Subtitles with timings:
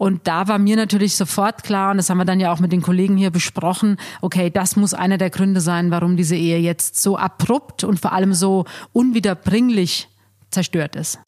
[0.00, 2.72] Und da war mir natürlich sofort klar, und das haben wir dann ja auch mit
[2.72, 6.98] den Kollegen hier besprochen, okay, das muss einer der Gründe sein, warum diese Ehe jetzt
[6.98, 10.08] so abrupt und vor allem so unwiederbringlich
[10.50, 11.18] zerstört ist.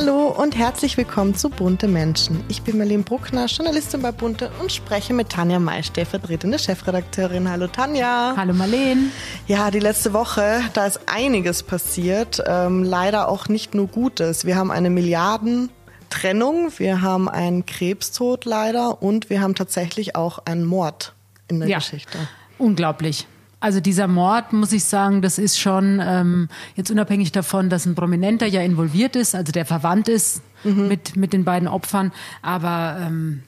[0.00, 2.42] Hallo und herzlich willkommen zu Bunte Menschen.
[2.48, 7.50] Ich bin Marlene Bruckner, Journalistin bei Bunte und spreche mit Tanja May, stellvertretende Chefredakteurin.
[7.50, 8.32] Hallo Tanja.
[8.34, 9.10] Hallo Marlene.
[9.46, 12.42] Ja, die letzte Woche, da ist einiges passiert.
[12.46, 14.46] Ähm, leider auch nicht nur Gutes.
[14.46, 20.64] Wir haben eine Milliardentrennung, wir haben einen Krebstod leider und wir haben tatsächlich auch einen
[20.64, 21.12] Mord
[21.48, 21.76] in der ja.
[21.76, 22.16] Geschichte.
[22.56, 23.26] Unglaublich.
[23.60, 27.94] Also dieser Mord, muss ich sagen, das ist schon ähm, jetzt unabhängig davon, dass ein
[27.94, 30.88] Prominenter ja involviert ist, also der verwandt ist mhm.
[30.88, 32.10] mit, mit den beiden Opfern.
[32.40, 33.42] Aber ähm,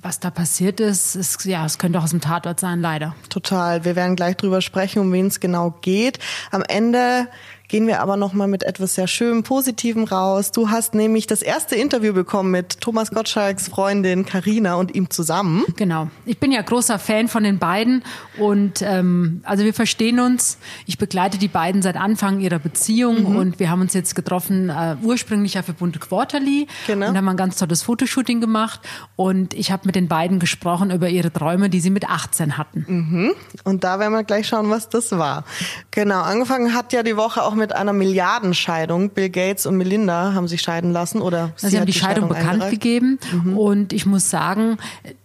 [0.00, 3.14] was da passiert ist, ist, ja, es könnte auch aus dem Tatort sein, leider.
[3.28, 3.84] Total.
[3.84, 6.18] Wir werden gleich drüber sprechen, um wen es genau geht.
[6.50, 7.28] Am Ende
[7.68, 10.50] gehen wir aber noch mal mit etwas sehr schönem, positivem raus.
[10.50, 15.64] Du hast nämlich das erste Interview bekommen mit Thomas Gottschalks Freundin Karina und ihm zusammen.
[15.76, 16.08] Genau.
[16.24, 18.02] Ich bin ja großer Fan von den beiden
[18.38, 20.58] und ähm, also wir verstehen uns.
[20.86, 23.36] Ich begleite die beiden seit Anfang ihrer Beziehung mhm.
[23.36, 27.08] und wir haben uns jetzt getroffen äh, ursprünglich ja für Bunte Quarterly genau.
[27.08, 28.80] und haben ein ganz tolles Fotoshooting gemacht
[29.14, 32.84] und ich habe mit den beiden gesprochen über ihre Träume, die sie mit 18 hatten.
[32.86, 33.32] Mhm.
[33.64, 35.44] Und da werden wir gleich schauen, was das war.
[35.90, 36.20] Genau.
[36.20, 39.08] Angefangen hat ja die Woche auch mit einer Milliardenscheidung.
[39.08, 42.28] Bill Gates und Melinda haben sich scheiden lassen oder sie, sie haben die, die Scheidung,
[42.28, 43.56] Scheidung bekannt gegeben mhm.
[43.56, 44.76] und ich muss sagen,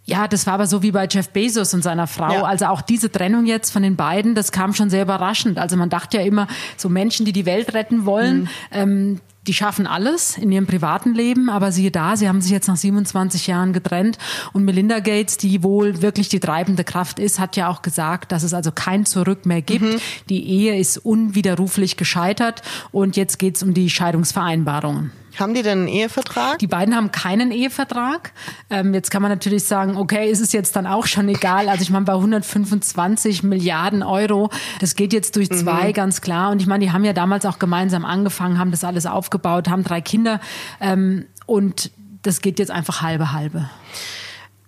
[0.06, 2.32] ja, das war aber so wie bei Jeff Bezos und seiner Frau.
[2.32, 2.44] Ja.
[2.44, 5.58] Also auch diese Trennung jetzt von den beiden, das kam schon sehr überraschend.
[5.58, 6.48] Also man dachte ja immer,
[6.78, 8.50] so Menschen, die die Welt retten wollen, mhm.
[8.72, 12.68] ähm, die schaffen alles in ihrem privaten Leben, aber siehe da, sie haben sich jetzt
[12.68, 14.18] nach 27 Jahren getrennt
[14.54, 18.44] und Melinda Gates, die wohl wirklich die treibende Kraft ist, hat ja auch gesagt, dass
[18.44, 19.86] es also kein Zurück mehr gibt.
[19.86, 20.00] Mhm.
[20.30, 25.12] Die Ehe ist unwiderruflich gescheitert und jetzt geht's um die Scheidungsvereinbarungen.
[25.40, 26.60] Haben die denn einen Ehevertrag?
[26.60, 28.34] Die beiden haben keinen Ehevertrag.
[28.70, 31.70] Ähm, jetzt kann man natürlich sagen, okay, ist es jetzt dann auch schon egal.
[31.70, 34.50] Also ich meine, bei 125 Milliarden Euro,
[34.80, 35.94] das geht jetzt durch zwei, mhm.
[35.94, 36.52] ganz klar.
[36.52, 39.84] Und ich meine, die haben ja damals auch gemeinsam angefangen, haben das alles aufgebaut, haben
[39.84, 40.40] drei Kinder.
[40.80, 41.92] Ähm, und
[42.22, 43.70] das geht jetzt einfach halbe halbe.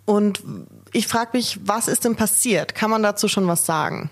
[0.05, 0.43] Und
[0.93, 2.75] ich frage mich, was ist denn passiert?
[2.75, 4.09] Kann man dazu schon was sagen?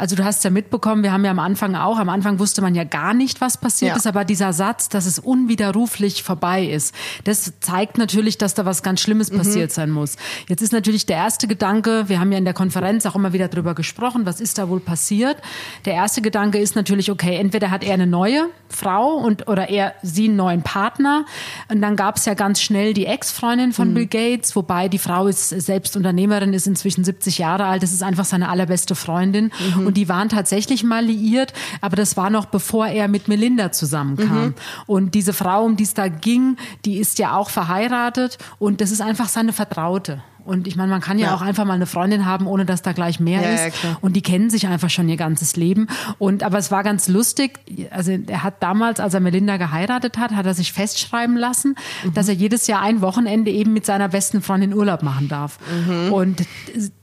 [0.00, 2.74] Also du hast ja mitbekommen, wir haben ja am Anfang auch, am Anfang wusste man
[2.74, 3.96] ja gar nicht, was passiert ja.
[3.98, 6.94] ist, aber dieser Satz, dass es unwiderruflich vorbei ist,
[7.24, 9.36] das zeigt natürlich, dass da was ganz Schlimmes mhm.
[9.36, 10.16] passiert sein muss.
[10.48, 13.48] Jetzt ist natürlich der erste Gedanke, wir haben ja in der Konferenz auch immer wieder
[13.48, 15.36] drüber gesprochen, was ist da wohl passiert?
[15.84, 19.92] Der erste Gedanke ist natürlich, okay, entweder hat er eine neue Frau und oder er
[20.02, 21.26] sie einen neuen Partner
[21.68, 23.94] und dann gab es ja ganz schnell die Ex-Freundin von mhm.
[23.94, 28.02] Bill Gates, wobei die Frau ist selbst Unternehmerin, ist inzwischen 70 Jahre alt, das ist
[28.02, 29.52] einfach seine allerbeste Freundin.
[29.76, 29.89] Mhm.
[29.90, 34.44] Und die waren tatsächlich mal liiert, aber das war noch bevor er mit Melinda zusammenkam.
[34.44, 34.54] Mhm.
[34.86, 38.92] Und diese Frau, um die es da ging, die ist ja auch verheiratet und das
[38.92, 40.22] ist einfach seine Vertraute.
[40.44, 42.82] Und ich meine, man kann ja, ja, auch einfach mal eine Freundin haben, ohne dass
[42.82, 43.82] da gleich mehr ja, ist.
[43.82, 45.88] Ja, und die kennen sich einfach schon ihr ganzes Leben.
[46.18, 47.60] Und aber es war ganz lustig.
[47.90, 52.14] Also er hat damals, als er Melinda geheiratet hat, hat er sich festschreiben lassen, mhm.
[52.14, 55.58] dass er jedes Jahr ein Wochenende eben mit seiner besten Freundin Urlaub machen darf.
[55.86, 56.12] Mhm.
[56.12, 56.46] Und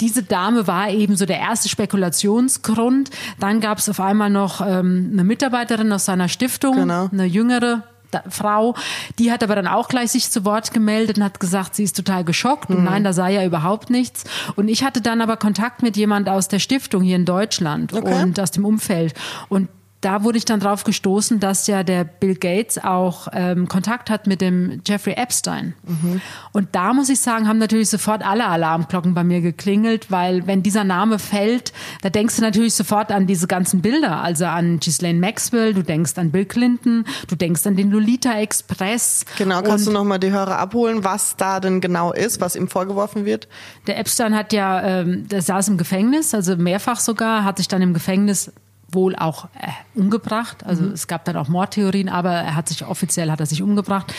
[0.01, 3.09] diese Dame war eben so der erste Spekulationsgrund.
[3.39, 7.09] Dann gab es auf einmal noch ähm, eine Mitarbeiterin aus seiner Stiftung, genau.
[7.11, 7.83] eine jüngere
[8.29, 8.75] Frau,
[9.19, 11.95] die hat aber dann auch gleich sich zu Wort gemeldet und hat gesagt, sie ist
[11.95, 12.85] total geschockt und mhm.
[12.85, 14.23] nein, da sei ja überhaupt nichts.
[14.55, 18.21] Und ich hatte dann aber Kontakt mit jemand aus der Stiftung hier in Deutschland okay.
[18.21, 19.13] und aus dem Umfeld
[19.49, 19.69] und
[20.01, 24.27] da wurde ich dann drauf gestoßen, dass ja der Bill Gates auch ähm, Kontakt hat
[24.27, 25.73] mit dem Jeffrey Epstein.
[25.87, 26.21] Mhm.
[26.53, 30.61] Und da muss ich sagen, haben natürlich sofort alle Alarmglocken bei mir geklingelt, weil wenn
[30.61, 35.19] dieser Name fällt, da denkst du natürlich sofort an diese ganzen Bilder, also an Ghislaine
[35.19, 39.25] Maxwell, du denkst an Bill Clinton, du denkst an den Lolita Express.
[39.37, 42.67] Genau, kannst Und du nochmal die Hörer abholen, was da denn genau ist, was ihm
[42.67, 43.47] vorgeworfen wird?
[43.87, 47.81] Der Epstein hat ja, ähm, der saß im Gefängnis, also mehrfach sogar, hat sich dann
[47.81, 48.51] im Gefängnis
[48.91, 50.65] wohl auch äh, umgebracht.
[50.65, 50.91] Also mhm.
[50.91, 54.13] es gab dann auch Mordtheorien, aber er hat sich offiziell hat er sich umgebracht.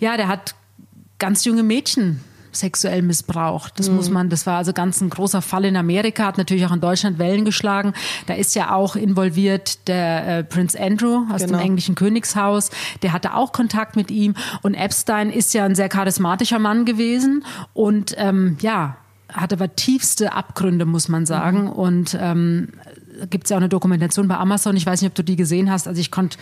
[0.00, 0.54] Ja, der hat
[1.18, 2.20] ganz junge Mädchen
[2.56, 3.78] sexuell missbraucht.
[3.78, 3.96] Das mhm.
[3.96, 6.80] muss man, das war also ganz ein großer Fall in Amerika, hat natürlich auch in
[6.80, 7.92] Deutschland Wellen geschlagen.
[8.26, 11.58] Da ist ja auch involviert der äh, Prince Andrew aus genau.
[11.58, 12.70] dem englischen Königshaus.
[13.02, 14.34] Der hatte auch Kontakt mit ihm.
[14.62, 17.44] Und Epstein ist ja ein sehr charismatischer Mann gewesen.
[17.72, 18.96] Und ähm, ja,
[19.32, 21.64] hatte aber tiefste Abgründe, muss man sagen.
[21.64, 21.70] Mhm.
[21.70, 22.68] Und ähm,
[23.30, 24.76] gibt es ja auch eine Dokumentation bei Amazon.
[24.76, 25.88] Ich weiß nicht, ob du die gesehen hast.
[25.88, 26.38] Also ich konnte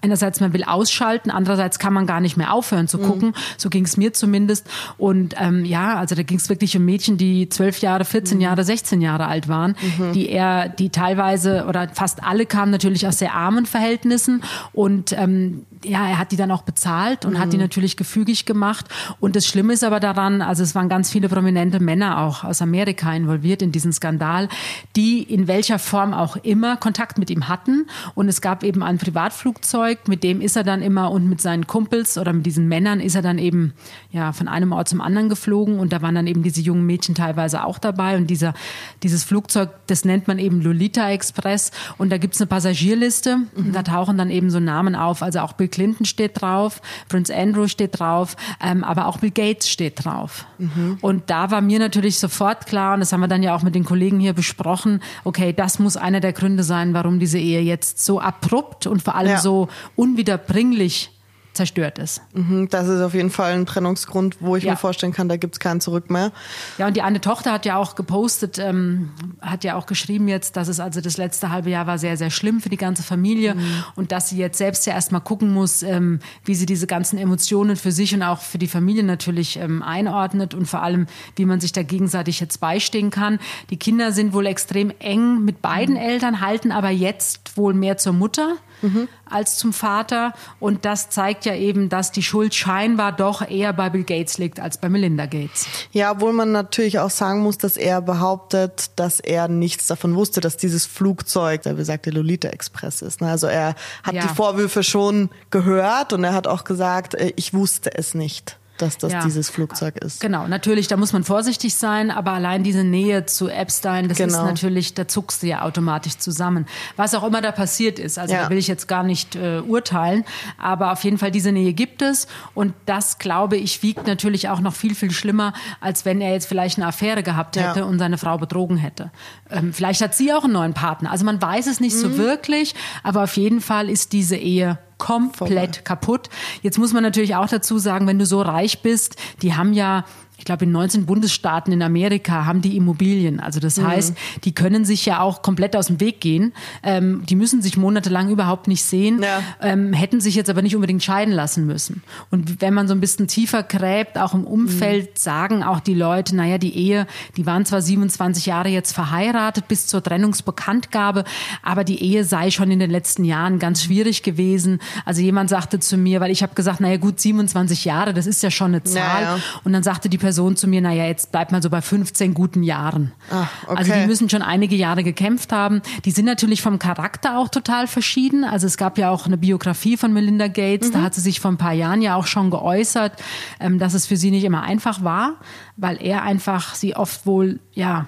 [0.00, 3.28] einerseits man will ausschalten, andererseits kann man gar nicht mehr aufhören zu gucken.
[3.28, 3.34] Mhm.
[3.56, 4.68] So ging es mir zumindest.
[4.96, 8.42] Und ähm, ja, also da ging es wirklich um Mädchen, die zwölf Jahre, 14 mhm.
[8.42, 10.12] Jahre, 16 Jahre alt waren, mhm.
[10.12, 14.42] die er, die teilweise oder fast alle kamen natürlich aus sehr armen Verhältnissen
[14.72, 17.64] und ähm, ja, er hat die dann auch bezahlt und hat die mhm.
[17.64, 18.86] natürlich gefügig gemacht.
[19.20, 22.62] Und das Schlimme ist aber daran, also es waren ganz viele prominente Männer auch aus
[22.62, 24.48] Amerika involviert in diesen Skandal,
[24.96, 27.86] die in welcher Form auch immer Kontakt mit ihm hatten.
[28.14, 29.67] Und es gab eben ein Privatflugzeug,
[30.06, 33.14] mit dem ist er dann immer und mit seinen Kumpels oder mit diesen Männern ist
[33.14, 33.72] er dann eben
[34.10, 37.14] ja von einem Ort zum anderen geflogen und da waren dann eben diese jungen Mädchen
[37.14, 38.54] teilweise auch dabei und dieser
[39.02, 43.46] dieses Flugzeug, das nennt man eben Lolita Express und da gibt's eine Passagierliste mhm.
[43.56, 47.34] und da tauchen dann eben so Namen auf, also auch Bill Clinton steht drauf, Prince
[47.34, 50.46] Andrew steht drauf, ähm, aber auch Bill Gates steht drauf.
[50.58, 50.98] Mhm.
[51.00, 53.74] Und da war mir natürlich sofort klar und das haben wir dann ja auch mit
[53.74, 58.04] den Kollegen hier besprochen, okay, das muss einer der Gründe sein, warum diese Ehe jetzt
[58.04, 59.38] so abrupt und vor allem ja.
[59.38, 59.57] so
[59.96, 61.10] unwiederbringlich
[61.58, 62.22] zerstört ist.
[62.34, 64.70] Mhm, das ist auf jeden Fall ein Trennungsgrund, wo ich ja.
[64.70, 66.30] mir vorstellen kann, da gibt es kein Zurück mehr.
[66.78, 69.10] Ja, und die eine Tochter hat ja auch gepostet, ähm,
[69.40, 72.30] hat ja auch geschrieben jetzt, dass es also das letzte halbe Jahr war sehr, sehr
[72.30, 73.84] schlimm für die ganze Familie mhm.
[73.96, 77.74] und dass sie jetzt selbst ja erstmal gucken muss, ähm, wie sie diese ganzen Emotionen
[77.74, 81.58] für sich und auch für die Familie natürlich ähm, einordnet und vor allem, wie man
[81.58, 83.40] sich da gegenseitig jetzt beistehen kann.
[83.70, 86.02] Die Kinder sind wohl extrem eng mit beiden mhm.
[86.02, 89.08] Eltern, halten aber jetzt wohl mehr zur Mutter mhm.
[89.24, 90.32] als zum Vater.
[90.60, 94.60] Und das zeigt ja eben, dass die Schuld scheinbar doch eher bei Bill Gates liegt
[94.60, 95.66] als bei Melinda Gates.
[95.92, 100.40] Ja, obwohl man natürlich auch sagen muss, dass er behauptet, dass er nichts davon wusste,
[100.40, 103.20] dass dieses Flugzeug, der besagte Lolita Express ist.
[103.20, 103.30] Ne?
[103.30, 104.22] Also er hat ja.
[104.22, 108.98] die Vorwürfe schon gehört und er hat auch gesagt, äh, ich wusste es nicht dass
[108.98, 109.24] das ja.
[109.24, 110.20] dieses Flugzeug ist.
[110.20, 114.38] Genau, natürlich, da muss man vorsichtig sein, aber allein diese Nähe zu Epstein, das genau.
[114.38, 116.66] ist natürlich, da zuckst du ja automatisch zusammen.
[116.96, 118.44] Was auch immer da passiert ist, also ja.
[118.44, 120.24] da will ich jetzt gar nicht äh, urteilen,
[120.58, 124.60] aber auf jeden Fall diese Nähe gibt es und das, glaube ich, wiegt natürlich auch
[124.60, 127.84] noch viel, viel schlimmer, als wenn er jetzt vielleicht eine Affäre gehabt hätte ja.
[127.84, 129.10] und seine Frau betrogen hätte.
[129.50, 131.10] Ähm, vielleicht hat sie auch einen neuen Partner.
[131.10, 132.00] Also man weiß es nicht mhm.
[132.00, 135.82] so wirklich, aber auf jeden Fall ist diese Ehe komplett Vorbei.
[135.84, 136.28] kaputt.
[136.62, 140.04] Jetzt muss man natürlich auch dazu sagen, wenn du so reich bist, die haben ja
[140.38, 143.40] ich glaube, in 19 Bundesstaaten in Amerika haben die Immobilien.
[143.40, 143.88] Also das mhm.
[143.88, 144.14] heißt,
[144.44, 146.52] die können sich ja auch komplett aus dem Weg gehen.
[146.84, 149.42] Ähm, die müssen sich monatelang überhaupt nicht sehen, ja.
[149.60, 152.02] ähm, hätten sich jetzt aber nicht unbedingt scheiden lassen müssen.
[152.30, 155.16] Und wenn man so ein bisschen tiefer gräbt, auch im Umfeld, mhm.
[155.16, 159.88] sagen auch die Leute, naja, die Ehe, die waren zwar 27 Jahre jetzt verheiratet bis
[159.88, 161.24] zur Trennungsbekanntgabe,
[161.64, 164.78] aber die Ehe sei schon in den letzten Jahren ganz schwierig gewesen.
[165.04, 168.40] Also jemand sagte zu mir, weil ich habe gesagt, naja gut, 27 Jahre, das ist
[168.44, 169.22] ja schon eine Zahl.
[169.22, 169.42] Ja, ja.
[169.64, 172.62] Und dann sagte die Person zu mir, naja, jetzt bleibt man so bei 15 guten
[172.62, 173.12] Jahren.
[173.30, 173.76] Ach, okay.
[173.76, 175.82] Also die müssen schon einige Jahre gekämpft haben.
[176.04, 178.44] Die sind natürlich vom Charakter auch total verschieden.
[178.44, 180.92] Also es gab ja auch eine Biografie von Melinda Gates, mhm.
[180.92, 183.12] da hat sie sich vor ein paar Jahren ja auch schon geäußert,
[183.60, 185.34] ähm, dass es für sie nicht immer einfach war,
[185.76, 188.06] weil er einfach sie oft wohl, ja,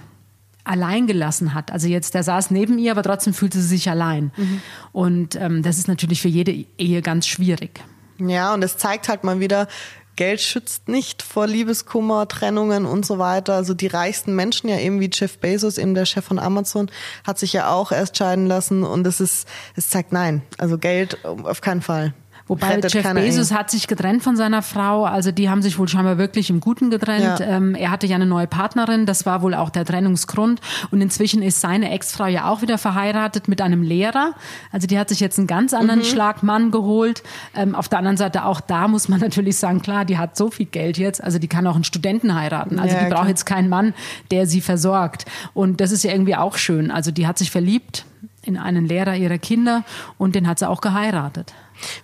[0.64, 1.72] allein gelassen hat.
[1.72, 4.30] Also jetzt, der saß neben ihr, aber trotzdem fühlte sie sich allein.
[4.36, 4.60] Mhm.
[4.92, 7.80] Und ähm, das ist natürlich für jede Ehe ganz schwierig.
[8.18, 9.66] Ja, und es zeigt halt mal wieder,
[10.16, 13.54] Geld schützt nicht vor Liebeskummer, Trennungen und so weiter.
[13.54, 16.90] Also die reichsten Menschen, ja eben wie Jeff Bezos, eben der Chef von Amazon,
[17.26, 20.42] hat sich ja auch erst scheiden lassen und es ist, es zeigt nein.
[20.58, 22.12] Also Geld auf keinen Fall.
[22.50, 26.18] Wobei Jeff Bezos hat sich getrennt von seiner Frau, also die haben sich wohl scheinbar
[26.18, 27.38] wirklich im Guten getrennt.
[27.38, 27.46] Ja.
[27.46, 30.60] Ähm, er hatte ja eine neue Partnerin, das war wohl auch der Trennungsgrund.
[30.90, 34.34] Und inzwischen ist seine Ex-Frau ja auch wieder verheiratet mit einem Lehrer.
[34.72, 36.04] Also die hat sich jetzt einen ganz anderen mhm.
[36.04, 37.22] Schlagmann geholt.
[37.54, 40.50] Ähm, auf der anderen Seite auch da muss man natürlich sagen, klar, die hat so
[40.50, 42.80] viel Geld jetzt, also die kann auch einen Studenten heiraten.
[42.80, 43.94] Also ja, die braucht jetzt keinen Mann,
[44.32, 45.24] der sie versorgt.
[45.54, 46.90] Und das ist ja irgendwie auch schön.
[46.90, 48.06] Also die hat sich verliebt
[48.42, 49.84] in einen Lehrer ihrer Kinder
[50.18, 51.54] und den hat sie auch geheiratet.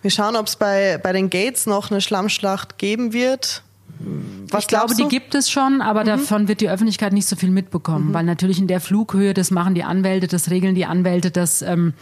[0.02, 3.62] Wir schauen, ob es bei, bei den Gates noch eine Schlammschlacht geben wird.
[4.50, 5.02] Was ich glaube, du?
[5.02, 6.06] die gibt es schon, aber mhm.
[6.06, 8.14] davon wird die Öffentlichkeit nicht so viel mitbekommen, mhm.
[8.14, 11.94] weil natürlich in der Flughöhe, das machen die Anwälte, das regeln die Anwälte, das ähm,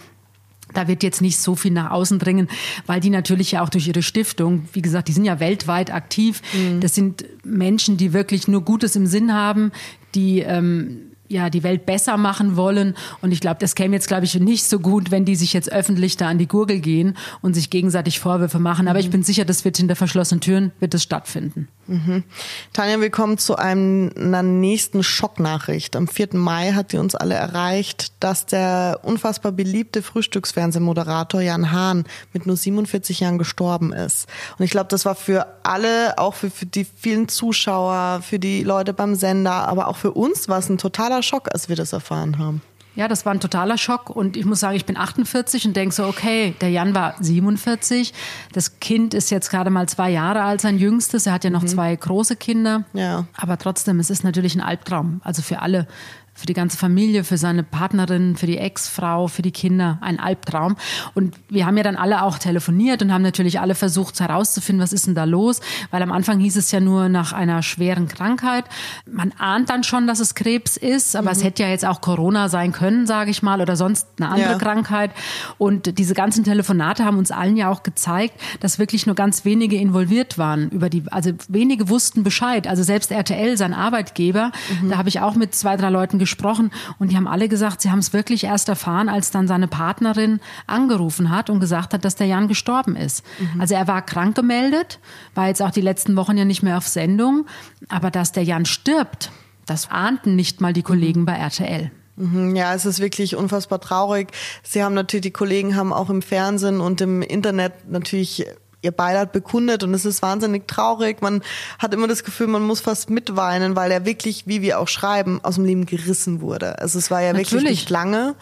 [0.73, 2.49] da wird jetzt nicht so viel nach außen dringen,
[2.87, 6.43] weil die natürlich ja auch durch ihre Stiftung, wie gesagt, die sind ja weltweit aktiv.
[6.52, 6.81] Mhm.
[6.81, 9.73] Das sind Menschen, die wirklich nur Gutes im Sinn haben,
[10.14, 12.95] die ähm, ja, die Welt besser machen wollen.
[13.23, 15.73] Und ich glaube, das käme jetzt, glaube ich, nicht so gut, wenn die sich jetzt
[15.73, 18.88] öffentlich da an die Gurgel gehen und sich gegenseitig Vorwürfe machen.
[18.88, 19.04] Aber mhm.
[19.04, 21.69] ich bin sicher, das wird hinter verschlossenen Türen, wird es stattfinden.
[21.87, 22.25] Mhm.
[22.73, 25.97] Tanja, wir kommen zu einer nächsten Schocknachricht.
[25.97, 26.28] Am 4.
[26.33, 32.57] Mai hat die uns alle erreicht, dass der unfassbar beliebte Frühstücksfernsehmoderator Jan Hahn mit nur
[32.57, 34.26] 47 Jahren gestorben ist.
[34.59, 38.62] Und ich glaube, das war für alle, auch für, für die vielen Zuschauer, für die
[38.62, 41.92] Leute beim Sender, aber auch für uns war es ein totaler Schock, als wir das
[41.92, 42.62] erfahren haben.
[42.97, 45.92] Ja, das war ein totaler Schock und ich muss sagen, ich bin 48 und denke
[45.92, 48.14] so, okay, der Jan war 47,
[48.52, 51.62] das Kind ist jetzt gerade mal zwei Jahre alt, sein jüngstes, er hat ja noch
[51.62, 51.68] mhm.
[51.68, 53.26] zwei große Kinder, ja.
[53.37, 55.88] aber trotzdem, es ist natürlich ein Albtraum, also für alle
[56.34, 60.76] für die ganze Familie, für seine Partnerin, für die Ex-Frau, für die Kinder ein Albtraum.
[61.14, 64.92] Und wir haben ja dann alle auch telefoniert und haben natürlich alle versucht herauszufinden, was
[64.92, 65.60] ist denn da los,
[65.92, 68.64] weil am Anfang hieß es ja nur nach einer schweren Krankheit.
[69.10, 71.36] Man ahnt dann schon, dass es Krebs ist, aber mhm.
[71.36, 74.52] es hätte ja jetzt auch Corona sein können, sage ich mal, oder sonst eine andere
[74.52, 74.58] ja.
[74.58, 75.12] Krankheit.
[75.56, 79.76] Und diese ganzen Telefonate haben uns allen ja auch gezeigt, dass wirklich nur ganz wenige
[79.76, 82.66] involviert waren über die, also wenige wussten Bescheid.
[82.66, 84.50] Also selbst RTL, sein Arbeitgeber,
[84.82, 84.90] mhm.
[84.90, 87.90] da habe ich auch mit zwei, drei Leuten gesprochen und die haben alle gesagt, sie
[87.90, 92.16] haben es wirklich erst erfahren, als dann seine Partnerin angerufen hat und gesagt hat, dass
[92.16, 93.25] der Jan gestorben ist.
[93.38, 93.61] Mhm.
[93.61, 94.99] Also er war krank gemeldet,
[95.35, 97.47] war jetzt auch die letzten Wochen ja nicht mehr auf Sendung,
[97.88, 99.31] aber dass der Jan stirbt,
[99.66, 101.90] das ahnten nicht mal die Kollegen bei RTL.
[102.16, 104.28] Mhm, ja, es ist wirklich unfassbar traurig.
[104.62, 108.47] Sie haben natürlich, die Kollegen haben auch im Fernsehen und im Internet natürlich
[108.84, 111.22] ihr Beileid bekundet und es ist wahnsinnig traurig.
[111.22, 111.42] Man
[111.78, 115.40] hat immer das Gefühl, man muss fast mitweinen, weil er wirklich, wie wir auch schreiben,
[115.42, 116.78] aus dem Leben gerissen wurde.
[116.78, 117.52] Also es war ja Natürlich.
[117.52, 118.34] wirklich nicht lange.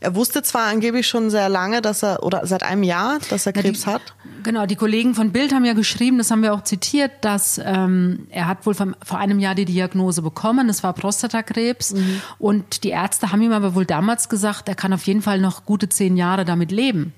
[0.00, 3.52] Er wusste zwar angeblich schon sehr lange, dass er, oder seit einem Jahr, dass er
[3.52, 4.14] Krebs ja, die, hat.
[4.42, 8.26] Genau, die Kollegen von Bild haben ja geschrieben, das haben wir auch zitiert, dass ähm,
[8.30, 12.22] er hat wohl vom, vor einem Jahr die Diagnose bekommen, es war Prostatakrebs mhm.
[12.38, 15.64] und die Ärzte haben ihm aber wohl damals gesagt, er kann auf jeden Fall noch
[15.64, 17.12] gute zehn Jahre damit leben.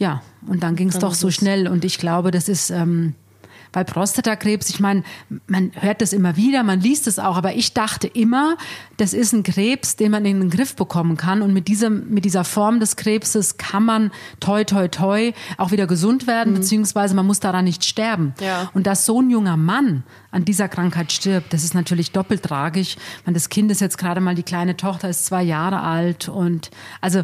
[0.00, 1.68] Ja, und dann ging es doch so schnell.
[1.68, 3.14] Und ich glaube, das ist, ähm,
[3.72, 5.02] weil Prostatakrebs, ich meine,
[5.46, 8.56] man hört das immer wieder, man liest es auch, aber ich dachte immer,
[8.96, 12.24] das ist ein Krebs, den man in den Griff bekommen kann und mit diesem, mit
[12.24, 14.10] dieser Form des Krebses kann man
[14.40, 16.58] toi toi toi auch wieder gesund werden, mhm.
[16.58, 18.34] beziehungsweise man muss daran nicht sterben.
[18.40, 18.70] Ja.
[18.74, 22.96] Und dass so ein junger Mann an dieser Krankheit stirbt, das ist natürlich doppelt tragisch.
[23.24, 26.70] Man, das Kind ist jetzt gerade mal die kleine Tochter ist zwei Jahre alt und
[27.00, 27.22] also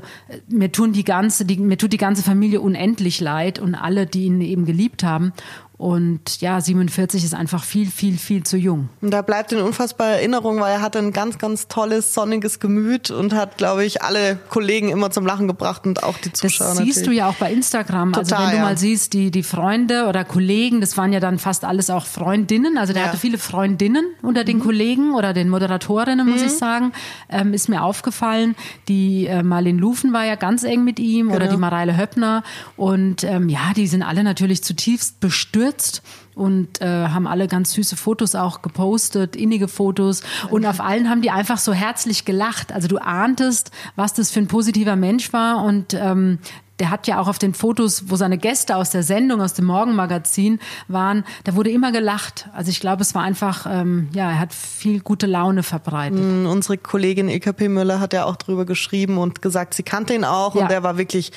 [0.48, 4.24] mir tun die ganze, die, mir tut die ganze Familie unendlich leid und alle, die
[4.24, 5.32] ihn eben geliebt haben.
[5.78, 8.88] Und ja, 47 ist einfach viel, viel, viel zu jung.
[9.02, 13.10] Und da bleibt in unfassbar Erinnerung, weil er hatte ein ganz, ganz tolles, sonniges Gemüt
[13.10, 16.68] und hat, glaube ich, alle Kollegen immer zum Lachen gebracht und auch die Zuschauer.
[16.68, 17.18] Das siehst natürlich.
[17.18, 18.14] du ja auch bei Instagram.
[18.14, 18.62] Total, also wenn du ja.
[18.62, 22.78] mal siehst, die, die Freunde oder Kollegen, das waren ja dann fast alles auch Freundinnen.
[22.78, 23.08] Also der ja.
[23.08, 24.62] hatte viele Freundinnen unter den mhm.
[24.62, 26.46] Kollegen oder den Moderatorinnen, muss mhm.
[26.46, 26.92] ich sagen.
[27.28, 28.56] Ähm, ist mir aufgefallen.
[28.88, 31.36] Die äh, Marlene Lufen war ja ganz eng mit ihm genau.
[31.36, 32.44] oder die Mareile Höppner.
[32.76, 36.02] Und ähm, ja, die sind alle natürlich zutiefst bestürzt gestürzt
[36.34, 40.22] und äh, haben alle ganz süße Fotos auch gepostet, innige Fotos.
[40.50, 42.72] Und auf allen haben die einfach so herzlich gelacht.
[42.72, 45.64] Also du ahntest, was das für ein positiver Mensch war.
[45.64, 46.38] Und ähm,
[46.78, 49.64] der hat ja auch auf den Fotos, wo seine Gäste aus der Sendung, aus dem
[49.64, 50.58] Morgenmagazin
[50.88, 52.50] waren, da wurde immer gelacht.
[52.52, 56.20] Also ich glaube, es war einfach, ähm, ja, er hat viel gute Laune verbreitet.
[56.20, 60.24] Mm, unsere Kollegin EKP Müller hat ja auch drüber geschrieben und gesagt, sie kannte ihn
[60.24, 60.64] auch ja.
[60.64, 61.32] und er war wirklich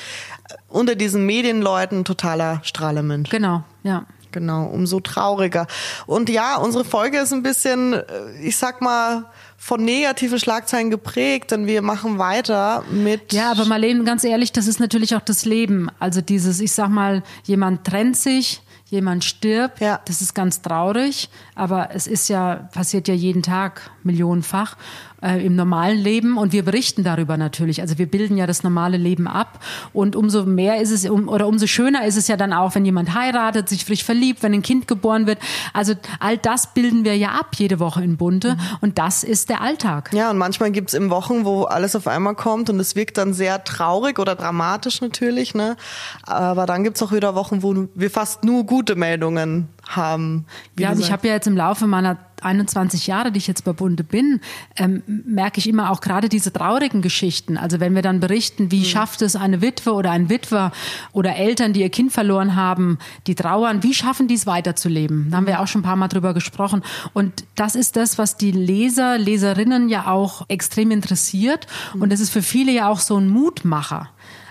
[0.68, 3.30] unter diesen Medienleuten totaler Strahlemensch.
[3.30, 4.06] Genau, ja.
[4.32, 5.66] Genau, umso trauriger.
[6.06, 8.04] Und ja, unsere Folge ist ein bisschen, äh,
[8.42, 9.26] ich sag mal,
[9.58, 13.34] von negativen Schlagzeilen geprägt, denn wir machen weiter mit.
[13.34, 15.90] Ja, aber Marlene, ganz ehrlich, das ist natürlich auch das Leben.
[16.00, 20.00] Also dieses, ich sag mal, jemand trennt sich, jemand stirbt, ja.
[20.06, 24.78] das ist ganz traurig, aber es ist ja, passiert ja jeden Tag millionenfach
[25.22, 27.82] äh, im normalen Leben und wir berichten darüber natürlich.
[27.82, 29.60] Also wir bilden ja das normale Leben ab
[29.94, 32.86] und umso mehr ist es um, oder umso schöner ist es ja dann auch, wenn
[32.86, 35.40] jemand heiratet, sich frisch verliebt, wenn ein Kind geboren wird.
[35.74, 38.60] Also all das bilden wir ja ab jede Woche in Bunte mhm.
[38.82, 40.12] und das ist der Alltag.
[40.14, 43.34] Ja, und manchmal gibt's im Wochen, wo alles auf einmal kommt und es wirkt dann
[43.34, 45.76] sehr traurig oder dramatisch natürlich, ne?
[46.24, 50.46] Aber dann gibt's auch wieder Wochen, wo wir fast nur gute Meldungen haben.
[50.78, 53.74] Ja, und ich habe ja jetzt im Laufe meiner 21 Jahre, die ich jetzt bei
[53.74, 54.40] Bunde bin,
[54.78, 57.58] ähm, merke ich immer auch gerade diese traurigen Geschichten.
[57.58, 58.86] Also wenn wir dann berichten, wie mhm.
[58.86, 60.72] schafft es eine Witwe oder ein Witwer
[61.12, 65.32] oder Eltern, die ihr Kind verloren haben, die trauern, wie schaffen die es weiterzuleben?
[65.32, 66.84] Da haben wir auch schon ein paar Mal drüber gesprochen.
[67.14, 71.68] Und das ist das, was die Leser, Leserinnen ja auch extrem interessiert.
[71.94, 72.04] Mhm.
[72.04, 74.10] Und das ist für viele ja auch so ein Mutmacher.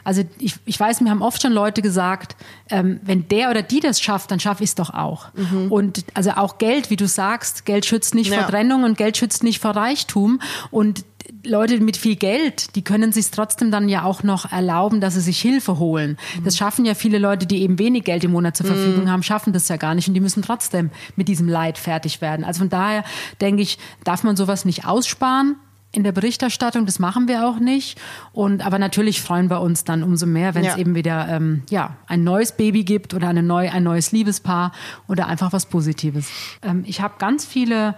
[0.09, 2.35] Also ich, ich weiß, mir haben oft schon Leute gesagt,
[2.71, 5.27] ähm, wenn der oder die das schafft, dann schaffe ich es doch auch.
[5.35, 5.71] Mhm.
[5.71, 8.39] Und also auch Geld, wie du sagst, Geld schützt nicht ja.
[8.39, 10.41] vor Trennung und Geld schützt nicht vor Reichtum.
[10.71, 11.05] Und
[11.45, 15.21] Leute mit viel Geld, die können sich trotzdem dann ja auch noch erlauben, dass sie
[15.21, 16.17] sich Hilfe holen.
[16.39, 16.45] Mhm.
[16.45, 19.11] Das schaffen ja viele Leute, die eben wenig Geld im Monat zur Verfügung mhm.
[19.11, 22.47] haben, schaffen das ja gar nicht und die müssen trotzdem mit diesem Leid fertig werden.
[22.47, 23.05] Also von daher
[23.43, 25.57] denke ich, darf man sowas nicht aussparen,
[25.99, 26.87] in der Berichterstattung.
[26.87, 28.01] Das machen wir auch nicht.
[28.33, 30.79] Und aber natürlich freuen wir uns dann umso mehr, wenn es ja.
[30.79, 34.73] eben wieder ähm, ja ein neues Baby gibt oder eine neu, ein neues Liebespaar
[35.09, 36.31] oder einfach was Positives.
[36.63, 37.97] Ähm, ich habe ganz viele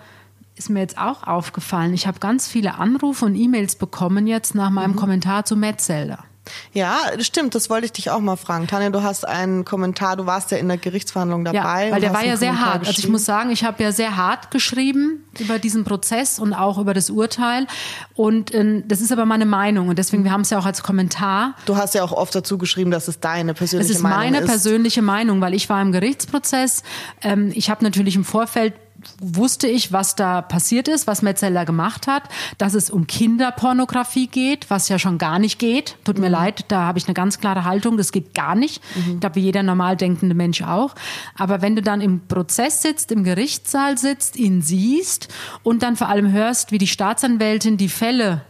[0.57, 1.95] ist mir jetzt auch aufgefallen.
[1.95, 4.97] Ich habe ganz viele Anrufe und E-Mails bekommen jetzt nach meinem mhm.
[4.97, 6.25] Kommentar zu Metzelder.
[6.73, 8.67] Ja, stimmt, das wollte ich dich auch mal fragen.
[8.67, 11.87] Tanja, du hast einen Kommentar, du warst ja in der Gerichtsverhandlung dabei.
[11.87, 12.87] Ja, weil der war ja sehr hart.
[12.87, 16.79] Also ich muss sagen, ich habe ja sehr hart geschrieben über diesen Prozess und auch
[16.79, 17.67] über das Urteil.
[18.15, 20.83] Und äh, das ist aber meine Meinung und deswegen, wir haben es ja auch als
[20.83, 21.55] Kommentar.
[21.67, 24.31] Du hast ja auch oft dazu geschrieben, dass es deine persönliche Meinung ist.
[24.31, 26.83] Es ist meine persönliche Meinung, weil ich war im Gerichtsprozess.
[27.23, 28.75] Ähm, ich habe natürlich im Vorfeld
[29.21, 32.25] wusste ich, was da passiert ist, was Metzeler gemacht hat,
[32.59, 35.97] dass es um Kinderpornografie geht, was ja schon gar nicht geht.
[36.05, 36.33] Tut mir mhm.
[36.33, 38.83] leid, da habe ich eine ganz klare Haltung, das geht gar nicht.
[38.95, 39.15] Mhm.
[39.15, 40.95] Ich glaube, wie jeder normal denkende Mensch auch.
[41.37, 45.29] Aber wenn du dann im Prozess sitzt, im Gerichtssaal sitzt, ihn siehst
[45.63, 48.43] und dann vor allem hörst, wie die Staatsanwältin die Fälle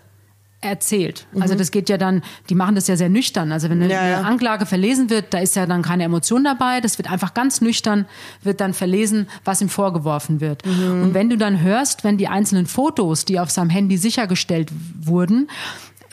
[0.61, 1.27] erzählt.
[1.31, 1.43] Also mhm.
[1.43, 3.51] Also das geht ja dann, die machen das ja sehr nüchtern.
[3.51, 4.19] Also wenn eine, ja, ja.
[4.19, 6.81] eine, Anklage verlesen wird, da ist ja dann keine Emotion dabei.
[6.81, 8.07] Das wird einfach ganz nüchtern,
[8.43, 10.65] wird dann verlesen, was ihm vorgeworfen wird.
[10.65, 11.03] Mhm.
[11.03, 15.49] Und wenn du dann hörst, wenn die einzelnen Fotos, die auf seinem Handy sichergestellt wurden,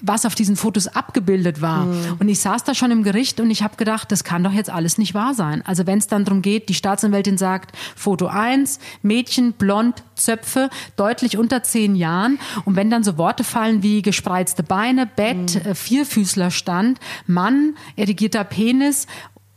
[0.02, 1.86] was auf diesen Fotos abgebildet war.
[1.86, 2.18] Mhm.
[2.20, 4.70] Und ich saß da schon im Gericht und ich habe gedacht, das kann doch jetzt
[4.70, 5.64] alles nicht wahr sein.
[5.66, 11.38] Also wenn es dann darum geht, die Staatsanwältin sagt, Foto 1, Mädchen, blond, Zöpfe, deutlich
[11.38, 12.40] unter zehn Jahren.
[12.66, 15.76] Und wenn dann so Worte fallen wie gespreizte Beine, Bett, mhm.
[15.76, 19.08] Vierfüßlerstand, Mann, erigierter Penis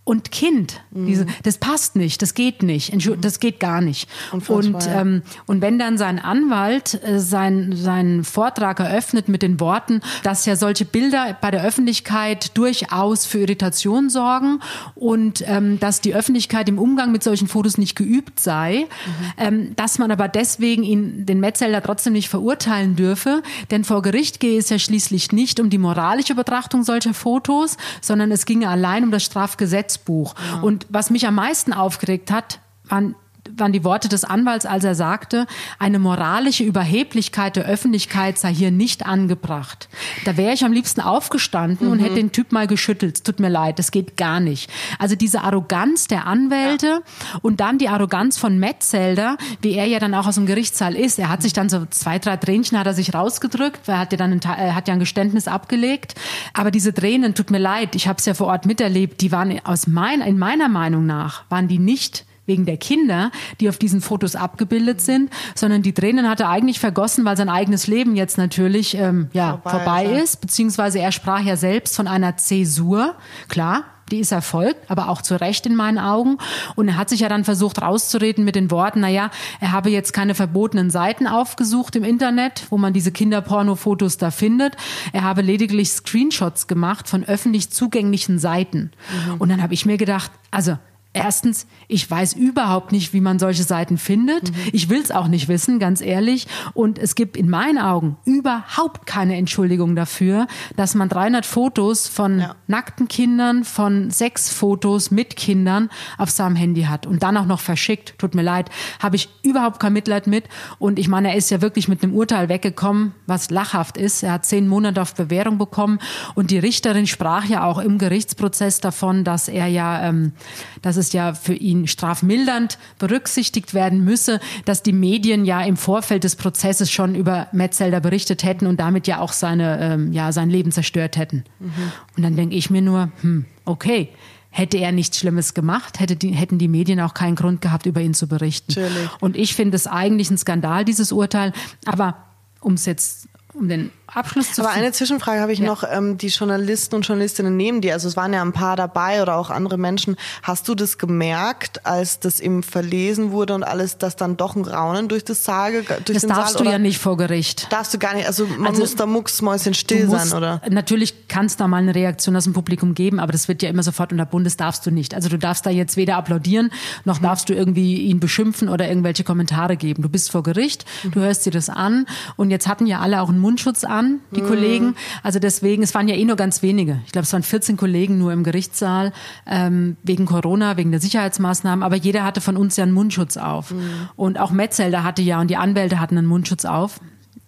[0.04, 0.80] und Kind.
[0.90, 1.07] Mhm.
[1.07, 4.09] Diese, das passt nicht, das geht nicht, das geht gar nicht.
[4.49, 10.00] Und, ähm, und wenn dann sein Anwalt äh, sein, seinen Vortrag eröffnet mit den Worten,
[10.23, 14.61] dass ja solche Bilder bei der Öffentlichkeit durchaus für Irritation sorgen
[14.95, 19.33] und ähm, dass die Öffentlichkeit im Umgang mit solchen Fotos nicht geübt sei, mhm.
[19.37, 24.40] ähm, dass man aber deswegen ihn, den Metzelder trotzdem nicht verurteilen dürfe, denn vor Gericht
[24.40, 29.04] gehe es ja schließlich nicht um die moralische Betrachtung solcher Fotos, sondern es ginge allein
[29.04, 30.35] um das Strafgesetz Gesetzbuch.
[30.38, 30.61] Ja.
[30.61, 33.14] Und was mich am meisten aufgeregt hat, waren
[33.57, 35.47] waren die Worte des Anwalts, als er sagte,
[35.78, 39.88] eine moralische Überheblichkeit der Öffentlichkeit sei hier nicht angebracht.
[40.25, 41.92] Da wäre ich am liebsten aufgestanden mhm.
[41.92, 43.25] und hätte den Typ mal geschüttelt.
[43.25, 44.71] Tut mir leid, das geht gar nicht.
[44.99, 47.38] Also diese Arroganz der Anwälte ja.
[47.42, 51.19] und dann die Arroganz von Metzelder, wie er ja dann auch aus dem Gerichtssaal ist.
[51.19, 54.12] Er hat sich dann so zwei, drei Tränchen hat er sich rausgedrückt, weil er hat
[54.12, 56.14] ja dann ein, hat ja ein Geständnis abgelegt.
[56.54, 59.61] Aber diese Tränen, tut mir leid, ich habe es ja vor Ort miterlebt, die waren
[59.64, 64.00] aus mein, in meiner Meinung nach, waren die nicht wegen der Kinder, die auf diesen
[64.00, 68.38] Fotos abgebildet sind, sondern die Tränen hat er eigentlich vergossen, weil sein eigenes Leben jetzt
[68.38, 70.40] natürlich ähm, ja, vorbei, vorbei ist, ist.
[70.40, 73.14] Beziehungsweise er sprach ja selbst von einer Zäsur.
[73.48, 76.38] Klar, die ist erfolgt, aber auch zu Recht in meinen Augen.
[76.74, 80.12] Und er hat sich ja dann versucht rauszureden mit den Worten, naja, er habe jetzt
[80.12, 84.76] keine verbotenen Seiten aufgesucht im Internet, wo man diese Kinderporno-Fotos da findet.
[85.12, 88.90] Er habe lediglich Screenshots gemacht von öffentlich zugänglichen Seiten.
[89.28, 89.34] Mhm.
[89.38, 90.76] Und dann habe ich mir gedacht, also
[91.12, 94.53] Erstens, ich weiß überhaupt nicht, wie man solche Seiten findet.
[94.53, 94.57] Mhm.
[94.73, 96.46] Ich will es auch nicht wissen, ganz ehrlich.
[96.73, 100.46] Und es gibt in meinen Augen überhaupt keine Entschuldigung dafür,
[100.77, 102.55] dass man 300 Fotos von ja.
[102.68, 107.59] nackten Kindern, von sechs Fotos mit Kindern auf seinem Handy hat und dann auch noch
[107.59, 108.16] verschickt.
[108.18, 108.70] Tut mir leid,
[109.01, 110.44] habe ich überhaupt kein Mitleid mit.
[110.79, 114.23] Und ich meine, er ist ja wirklich mit einem Urteil weggekommen, was lachhaft ist.
[114.23, 115.99] Er hat zehn Monate auf Bewährung bekommen
[116.37, 120.35] und die Richterin sprach ja auch im Gerichtsprozess davon, dass er ja, ähm,
[120.83, 126.22] dass es ja für ihn strafmildernd berücksichtigt werden müsse, dass die Medien ja im Vorfeld
[126.22, 130.50] des Prozesses schon über Metzelder berichtet hätten und damit ja auch seine, ähm, ja, sein
[130.50, 131.44] Leben zerstört hätten.
[131.58, 131.72] Mhm.
[132.16, 134.10] Und dann denke ich mir nur, hm, okay,
[134.50, 138.00] hätte er nichts Schlimmes gemacht, hätte die, hätten die Medien auch keinen Grund gehabt, über
[138.00, 138.72] ihn zu berichten.
[138.74, 139.08] Natürlich.
[139.20, 141.52] Und ich finde es eigentlich ein Skandal, dieses Urteil.
[141.86, 142.16] Aber
[142.60, 145.66] um es jetzt um den Abschluss zu Aber eine Zwischenfrage habe ich ja.
[145.66, 149.23] noch, ähm, die Journalisten und Journalistinnen nehmen die, also es waren ja ein paar dabei
[149.23, 150.16] oder auch andere Menschen.
[150.42, 154.64] Hast du das gemerkt, als das ihm verlesen wurde und alles, dass dann doch ein
[154.64, 157.66] Raunen durch das Saal durch Das darfst Saal, du ja nicht vor Gericht.
[157.70, 160.61] Darfst du gar nicht, also man also, muss da mucksmäuschen still sein, oder?
[160.68, 163.68] Natürlich kann es da mal eine Reaktion aus dem Publikum geben, aber das wird ja
[163.68, 165.14] immer sofort unterbunden, das darfst du nicht.
[165.14, 166.70] Also du darfst da jetzt weder applaudieren,
[167.05, 167.25] noch mhm.
[167.25, 170.03] darfst du irgendwie ihn beschimpfen oder irgendwelche Kommentare geben.
[170.03, 171.12] Du bist vor Gericht, mhm.
[171.12, 173.99] du hörst dir das an und jetzt hatten ja alle auch einen Mundschutz an,
[174.30, 174.46] die mhm.
[174.46, 174.94] Kollegen.
[175.22, 177.00] Also deswegen, es waren ja eh nur ganz wenige.
[177.06, 179.12] Ich glaube, es waren 14 Kollegen nur im Gerichtssaal
[179.46, 181.82] ähm, wegen Corona, wegen der Sicherheitsmaßnahmen.
[181.82, 183.72] Aber jeder hatte von uns ja einen Mundschutz auf.
[183.72, 184.08] Mhm.
[184.16, 187.00] Und auch Metzelder hatte ja und die Anwälte hatten einen Mundschutz auf.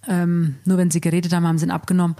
[0.08, 2.16] Ähm, nur wenn sie geredet haben, haben sie ihn abgenommen.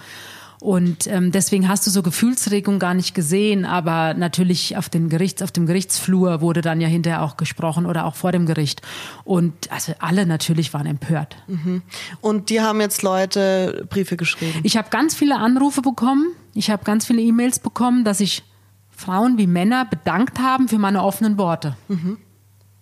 [0.62, 5.42] Und ähm, deswegen hast du so Gefühlsregung gar nicht gesehen, aber natürlich auf, den Gerichts,
[5.42, 8.80] auf dem Gerichtsflur wurde dann ja hinterher auch gesprochen oder auch vor dem Gericht.
[9.24, 11.34] Und also alle natürlich waren empört.
[11.48, 11.82] Mhm.
[12.20, 14.60] Und die haben jetzt Leute Briefe geschrieben?
[14.62, 18.44] Ich habe ganz viele Anrufe bekommen, ich habe ganz viele E-Mails bekommen, dass sich
[18.90, 21.76] Frauen wie Männer bedankt haben für meine offenen Worte.
[21.88, 22.18] Mhm.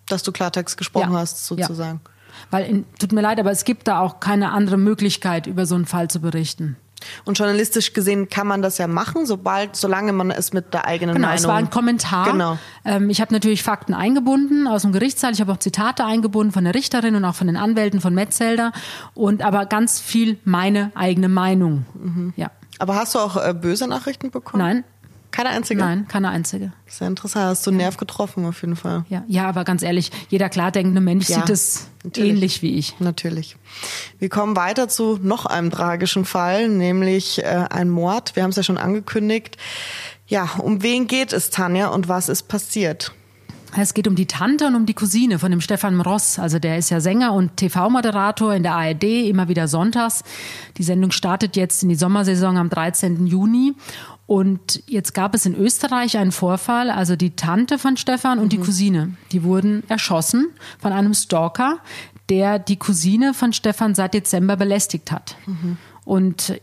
[0.06, 1.20] Dass du Klartext gesprochen ja.
[1.20, 2.02] hast, sozusagen.
[2.04, 2.10] Ja.
[2.50, 5.76] Weil, in, tut mir leid, aber es gibt da auch keine andere Möglichkeit, über so
[5.76, 6.76] einen Fall zu berichten.
[7.24, 11.14] Und journalistisch gesehen kann man das ja machen, sobald, solange man es mit der eigenen
[11.14, 11.42] genau, Meinung.
[11.42, 12.30] Es war ein Kommentar.
[12.30, 12.58] Genau.
[12.84, 15.32] Ähm, ich habe natürlich Fakten eingebunden aus dem Gerichtssaal.
[15.32, 18.72] Ich habe auch Zitate eingebunden von der Richterin und auch von den Anwälten von Metzelder
[19.14, 21.84] und aber ganz viel meine eigene Meinung.
[21.94, 22.32] Mhm.
[22.36, 22.50] Ja.
[22.78, 24.62] Aber hast du auch äh, böse Nachrichten bekommen?
[24.62, 24.84] Nein.
[25.30, 25.80] Keine einzige?
[25.80, 26.72] Nein, keine einzige.
[26.86, 27.46] Sehr interessant.
[27.46, 29.04] Hast du einen Nerv getroffen auf jeden Fall.
[29.08, 32.98] Ja, ja aber ganz ehrlich, jeder klar denkende Mensch ja, sieht es ähnlich wie ich.
[32.98, 33.56] Natürlich.
[34.18, 38.34] Wir kommen weiter zu noch einem tragischen Fall, nämlich äh, ein Mord.
[38.34, 39.56] Wir haben es ja schon angekündigt.
[40.26, 43.12] Ja, um wen geht es, Tanja, und was ist passiert?
[43.76, 46.38] Es geht um die Tante und um die Cousine von dem Stefan Ross.
[46.38, 50.24] Also der ist ja Sänger und TV-Moderator in der ARD, immer wieder sonntags.
[50.76, 53.26] Die Sendung startet jetzt in die Sommersaison am 13.
[53.26, 53.74] Juni.
[54.30, 58.48] Und jetzt gab es in Österreich einen Vorfall, also die Tante von Stefan und mhm.
[58.50, 61.80] die Cousine, die wurden erschossen von einem Stalker,
[62.28, 65.34] der die Cousine von Stefan seit Dezember belästigt hat.
[65.46, 65.78] Mhm.
[66.04, 66.60] Und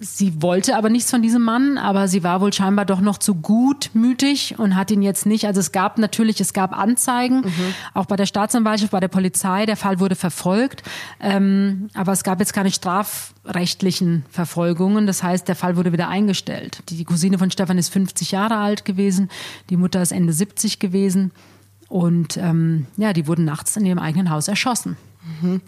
[0.00, 3.34] sie wollte aber nichts von diesem Mann, aber sie war wohl scheinbar doch noch zu
[3.34, 5.46] gutmütig und hat ihn jetzt nicht.
[5.46, 7.74] Also es gab natürlich, es gab Anzeigen, mhm.
[7.94, 9.66] auch bei der Staatsanwaltschaft, bei der Polizei.
[9.66, 10.82] Der Fall wurde verfolgt,
[11.20, 15.06] ähm, aber es gab jetzt keine strafrechtlichen Verfolgungen.
[15.06, 16.82] Das heißt, der Fall wurde wieder eingestellt.
[16.88, 19.30] Die Cousine von Stefan ist 50 Jahre alt gewesen,
[19.70, 21.32] die Mutter ist Ende 70 gewesen
[21.88, 24.96] und ähm, ja, die wurden nachts in ihrem eigenen Haus erschossen.
[25.42, 25.60] Mhm.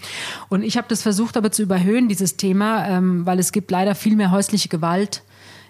[0.49, 3.94] Und ich habe das versucht aber zu überhöhen, dieses Thema, ähm, weil es gibt leider
[3.94, 5.23] viel mehr häusliche Gewalt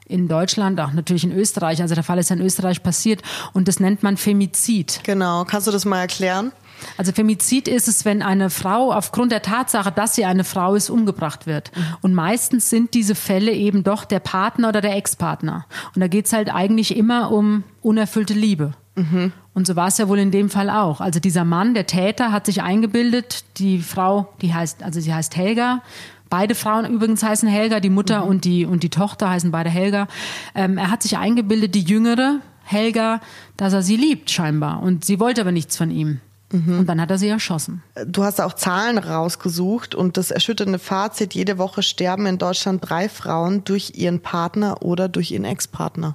[0.06, 1.82] in Deutschland, auch natürlich in Österreich.
[1.82, 3.22] Also der Fall ist ja in Österreich passiert
[3.52, 5.00] und das nennt man Femizid.
[5.04, 6.52] Genau, kannst du das mal erklären?
[6.96, 10.90] Also Femizid ist es, wenn eine Frau aufgrund der Tatsache, dass sie eine Frau ist,
[10.90, 11.76] umgebracht wird.
[11.76, 11.82] Mhm.
[12.02, 15.66] Und meistens sind diese Fälle eben doch der Partner oder der Ex-Partner.
[15.94, 18.72] Und da geht es halt eigentlich immer um unerfüllte Liebe.
[18.94, 19.32] Mhm.
[19.58, 21.00] Und so war es ja wohl in dem Fall auch.
[21.00, 25.34] Also dieser Mann, der Täter, hat sich eingebildet, die Frau, die heißt, also sie heißt
[25.34, 25.82] Helga.
[26.30, 28.28] Beide Frauen übrigens heißen Helga, die Mutter mhm.
[28.28, 30.06] und, die, und die Tochter heißen beide Helga.
[30.54, 33.20] Ähm, er hat sich eingebildet, die jüngere Helga,
[33.56, 34.80] dass er sie liebt scheinbar.
[34.80, 36.20] Und sie wollte aber nichts von ihm.
[36.52, 36.78] Mhm.
[36.78, 37.82] Und dann hat er sie erschossen.
[38.06, 43.08] Du hast auch Zahlen rausgesucht und das erschütternde Fazit, jede Woche sterben in Deutschland drei
[43.08, 46.14] Frauen durch ihren Partner oder durch ihren Ex-Partner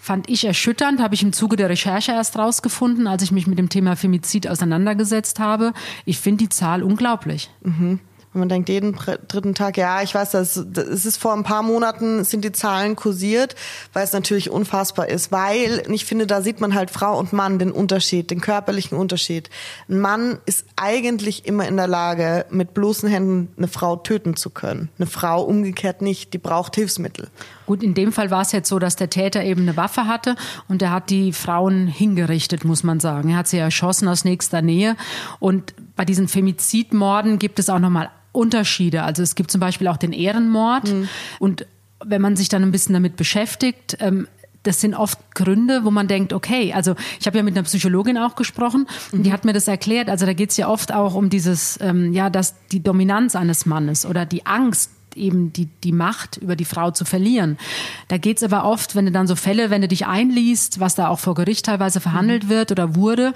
[0.00, 3.58] fand ich erschütternd, habe ich im Zuge der Recherche erst rausgefunden, als ich mich mit
[3.58, 5.74] dem Thema Femizid auseinandergesetzt habe.
[6.06, 7.50] Ich finde die Zahl unglaublich.
[7.62, 8.00] Mhm.
[8.32, 11.64] Wenn man denkt, jeden dritten Tag, ja, ich weiß, das, es ist vor ein paar
[11.64, 13.56] Monaten sind die Zahlen kursiert,
[13.92, 17.58] weil es natürlich unfassbar ist, weil ich finde, da sieht man halt Frau und Mann
[17.58, 19.50] den Unterschied, den körperlichen Unterschied.
[19.88, 24.50] Ein Mann ist eigentlich immer in der Lage, mit bloßen Händen eine Frau töten zu
[24.50, 24.90] können.
[24.98, 27.28] Eine Frau umgekehrt nicht, die braucht Hilfsmittel.
[27.66, 30.36] Gut, in dem Fall war es jetzt so, dass der Täter eben eine Waffe hatte
[30.68, 33.30] und er hat die Frauen hingerichtet, muss man sagen.
[33.30, 34.96] Er hat sie erschossen aus nächster Nähe
[35.40, 39.02] und bei diesen Femizidmorden gibt es auch nochmal Unterschiede.
[39.02, 41.08] Also es gibt zum Beispiel auch den Ehrenmord mhm.
[41.38, 41.66] und
[42.04, 44.26] wenn man sich dann ein bisschen damit beschäftigt, ähm,
[44.62, 48.18] das sind oft Gründe, wo man denkt, okay, also ich habe ja mit einer Psychologin
[48.18, 49.32] auch gesprochen und die mhm.
[49.32, 50.10] hat mir das erklärt.
[50.10, 53.64] Also da geht es ja oft auch um dieses, ähm, ja, dass die Dominanz eines
[53.64, 57.58] Mannes oder die Angst, eben die, die Macht über die Frau zu verlieren.
[58.08, 61.08] Da geht's aber oft, wenn du dann so Fälle, wenn du dich einliest, was da
[61.08, 62.48] auch vor Gericht teilweise verhandelt mhm.
[62.48, 63.34] wird oder wurde,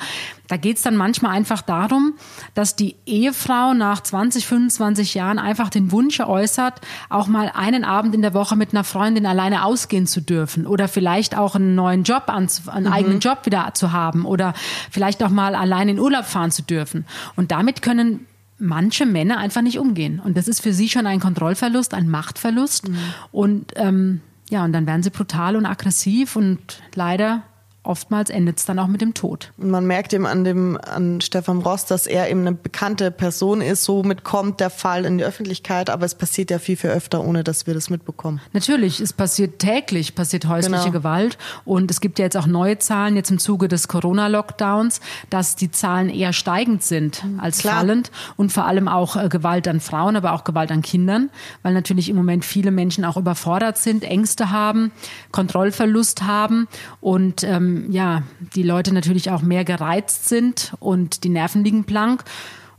[0.49, 2.15] da geht's dann manchmal einfach darum,
[2.55, 8.15] dass die Ehefrau nach 20, 25 Jahren einfach den Wunsch äußert, auch mal einen Abend
[8.15, 12.05] in der Woche mit einer Freundin alleine ausgehen zu dürfen oder vielleicht auch einen neuen
[12.05, 12.93] Job, einen mhm.
[12.93, 14.55] eigenen Job wieder zu haben oder
[14.91, 17.07] vielleicht auch mal allein in Urlaub fahren zu dürfen.
[17.37, 18.27] Und damit können
[18.65, 20.21] manche Männer einfach nicht umgehen.
[20.21, 22.89] Und das ist für sie schon ein Kontrollverlust, ein Machtverlust.
[22.89, 22.97] Mhm.
[23.31, 27.43] Und ähm, ja, und dann werden sie brutal und aggressiv und leider
[27.85, 29.53] oftmals endet es dann auch mit dem Tod.
[29.57, 33.85] Man merkt eben an dem an Stefan Ross, dass er eben eine bekannte Person ist.
[33.85, 37.45] Somit kommt der Fall in die Öffentlichkeit, aber es passiert ja viel viel öfter, ohne
[37.45, 38.41] dass wir das mitbekommen.
[38.53, 40.93] Natürlich, es passiert täglich, passiert häusliche genau.
[40.93, 45.57] Gewalt und es gibt ja jetzt auch neue Zahlen jetzt im Zuge des Corona-Lockdowns, dass
[45.57, 47.77] die Zahlen eher steigend sind als Klar.
[47.77, 51.31] fallend und vor allem auch äh, Gewalt an Frauen, aber auch Gewalt an Kindern,
[51.63, 54.91] weil natürlich im Moment viele Menschen auch überfordert sind, Ängste haben,
[55.33, 56.67] Kontrollverlust haben
[57.01, 58.23] und ähm, ja,
[58.55, 62.25] die Leute natürlich auch mehr gereizt sind und die Nerven liegen blank.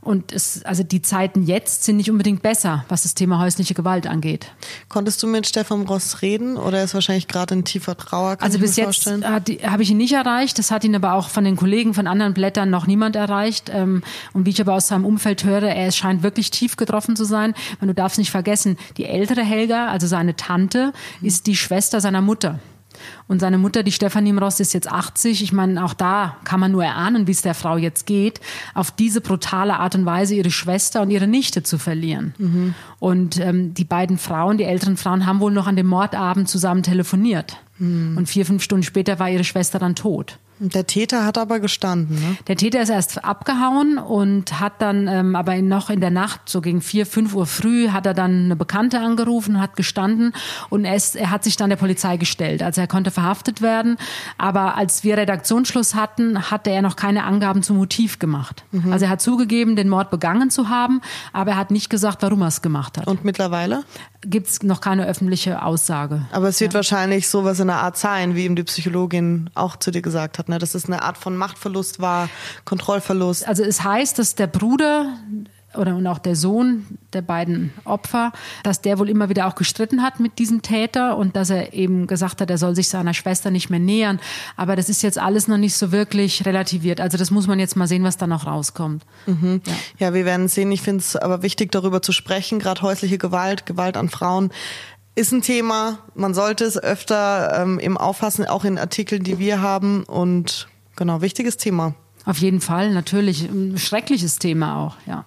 [0.06, 4.06] Und es, also die Zeiten jetzt sind nicht unbedingt besser, was das Thema häusliche Gewalt
[4.06, 4.52] angeht.
[4.88, 8.36] Konntest du mit Stefan Ross reden oder ist wahrscheinlich gerade in tiefer Trauer?
[8.40, 10.60] also bis jetzt habe ich ihn nicht erreicht.
[10.60, 13.68] Das hat ihn aber auch von den Kollegen von anderen Blättern noch niemand erreicht.
[13.74, 17.24] Ähm, und wie ich aber aus seinem Umfeld höre, er scheint wirklich tief getroffen zu
[17.24, 17.54] sein.
[17.80, 22.20] Und du darfst nicht vergessen, die ältere Helga, also seine Tante, ist die Schwester seiner
[22.20, 22.60] Mutter.
[23.28, 25.42] Und seine Mutter, die Stefanie Ross, ist jetzt 80.
[25.42, 28.40] Ich meine, auch da kann man nur erahnen, wie es der Frau jetzt geht,
[28.74, 32.34] auf diese brutale Art und Weise ihre Schwester und ihre Nichte zu verlieren.
[32.38, 32.74] Mhm.
[33.00, 36.82] Und ähm, die beiden Frauen, die älteren Frauen, haben wohl noch an dem Mordabend zusammen
[36.82, 37.56] telefoniert.
[37.78, 38.16] Mhm.
[38.16, 40.38] Und vier, fünf Stunden später war ihre Schwester dann tot.
[40.58, 42.36] Der Täter hat aber gestanden, ne?
[42.46, 46.62] Der Täter ist erst abgehauen und hat dann ähm, aber noch in der Nacht, so
[46.62, 50.32] gegen vier, fünf Uhr früh, hat er dann eine Bekannte angerufen, hat gestanden
[50.70, 52.62] und er, ist, er hat sich dann der Polizei gestellt.
[52.62, 53.98] Also er konnte verhaftet werden,
[54.38, 58.64] aber als wir Redaktionsschluss hatten, hatte er noch keine Angaben zum Motiv gemacht.
[58.72, 58.92] Mhm.
[58.92, 61.02] Also er hat zugegeben, den Mord begangen zu haben,
[61.34, 63.06] aber er hat nicht gesagt, warum er es gemacht hat.
[63.06, 63.84] Und mittlerweile?
[64.22, 66.22] Gibt es noch keine öffentliche Aussage.
[66.32, 66.78] Aber es wird ja.
[66.78, 70.45] wahrscheinlich sowas in der Art sein, wie ihm die Psychologin auch zu dir gesagt hat
[70.46, 70.58] hat, ne?
[70.58, 72.28] dass es eine Art von Machtverlust war,
[72.64, 73.46] Kontrollverlust.
[73.46, 75.16] Also es heißt, dass der Bruder
[75.74, 78.32] oder und auch der Sohn der beiden Opfer,
[78.62, 82.06] dass der wohl immer wieder auch gestritten hat mit diesem Täter und dass er eben
[82.06, 84.18] gesagt hat, er soll sich seiner Schwester nicht mehr nähern.
[84.56, 86.98] Aber das ist jetzt alles noch nicht so wirklich relativiert.
[86.98, 89.04] Also das muss man jetzt mal sehen, was da noch rauskommt.
[89.26, 89.60] Mhm.
[89.66, 90.06] Ja.
[90.06, 90.72] ja, wir werden sehen.
[90.72, 94.50] Ich finde es aber wichtig, darüber zu sprechen, gerade häusliche Gewalt, Gewalt an Frauen
[95.16, 95.98] ist ein Thema.
[96.14, 100.04] Man sollte es öfter ähm, im Auffassen, auch in Artikeln, die wir haben.
[100.04, 101.94] Und genau, wichtiges Thema.
[102.24, 103.48] Auf jeden Fall, natürlich.
[103.48, 105.24] Ein schreckliches Thema auch, ja.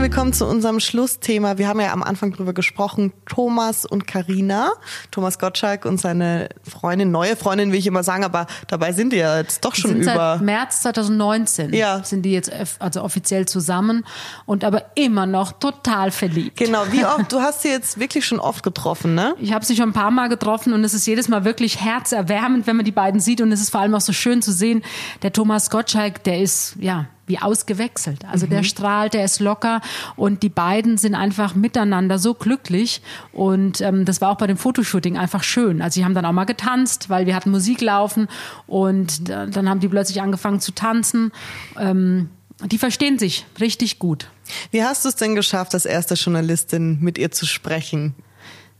[0.00, 1.58] Tanja, wir kommen zu unserem Schlussthema.
[1.58, 4.72] Wir haben ja am Anfang drüber gesprochen, Thomas und Karina,
[5.10, 9.18] Thomas Gottschalk und seine Freundin, neue Freundin, will ich immer sagen, aber dabei sind die
[9.18, 10.36] ja jetzt doch schon sind über.
[10.36, 12.02] Seit März 2019 ja.
[12.02, 14.06] sind die jetzt also offiziell zusammen
[14.46, 16.56] und aber immer noch total verliebt.
[16.56, 17.20] Genau, wie oft?
[17.30, 19.34] Du hast sie jetzt wirklich schon oft getroffen, ne?
[19.38, 22.66] Ich habe sie schon ein paar Mal getroffen und es ist jedes Mal wirklich herzerwärmend,
[22.66, 24.82] wenn man die beiden sieht und es ist vor allem auch so schön zu sehen,
[25.22, 28.26] der Thomas Gottschalk, der ist, ja, wie ausgewechselt.
[28.30, 28.50] Also mhm.
[28.50, 29.80] der strahlt, der ist locker
[30.16, 33.00] und die beiden sind einfach miteinander so glücklich
[33.32, 35.80] und ähm, das war auch bei dem Fotoshooting einfach schön.
[35.80, 38.28] Also sie haben dann auch mal getanzt, weil wir hatten Musik laufen
[38.66, 41.32] und dann haben die plötzlich angefangen zu tanzen.
[41.78, 42.28] Ähm,
[42.64, 44.28] die verstehen sich richtig gut.
[44.70, 48.14] Wie hast du es denn geschafft, als erste Journalistin mit ihr zu sprechen?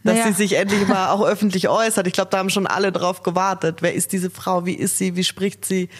[0.02, 0.28] Dass naja.
[0.28, 2.06] sie sich endlich mal auch öffentlich äußert.
[2.06, 3.82] Ich glaube, da haben schon alle drauf gewartet.
[3.82, 4.64] Wer ist diese Frau?
[4.64, 5.14] Wie ist sie?
[5.14, 5.90] Wie spricht sie?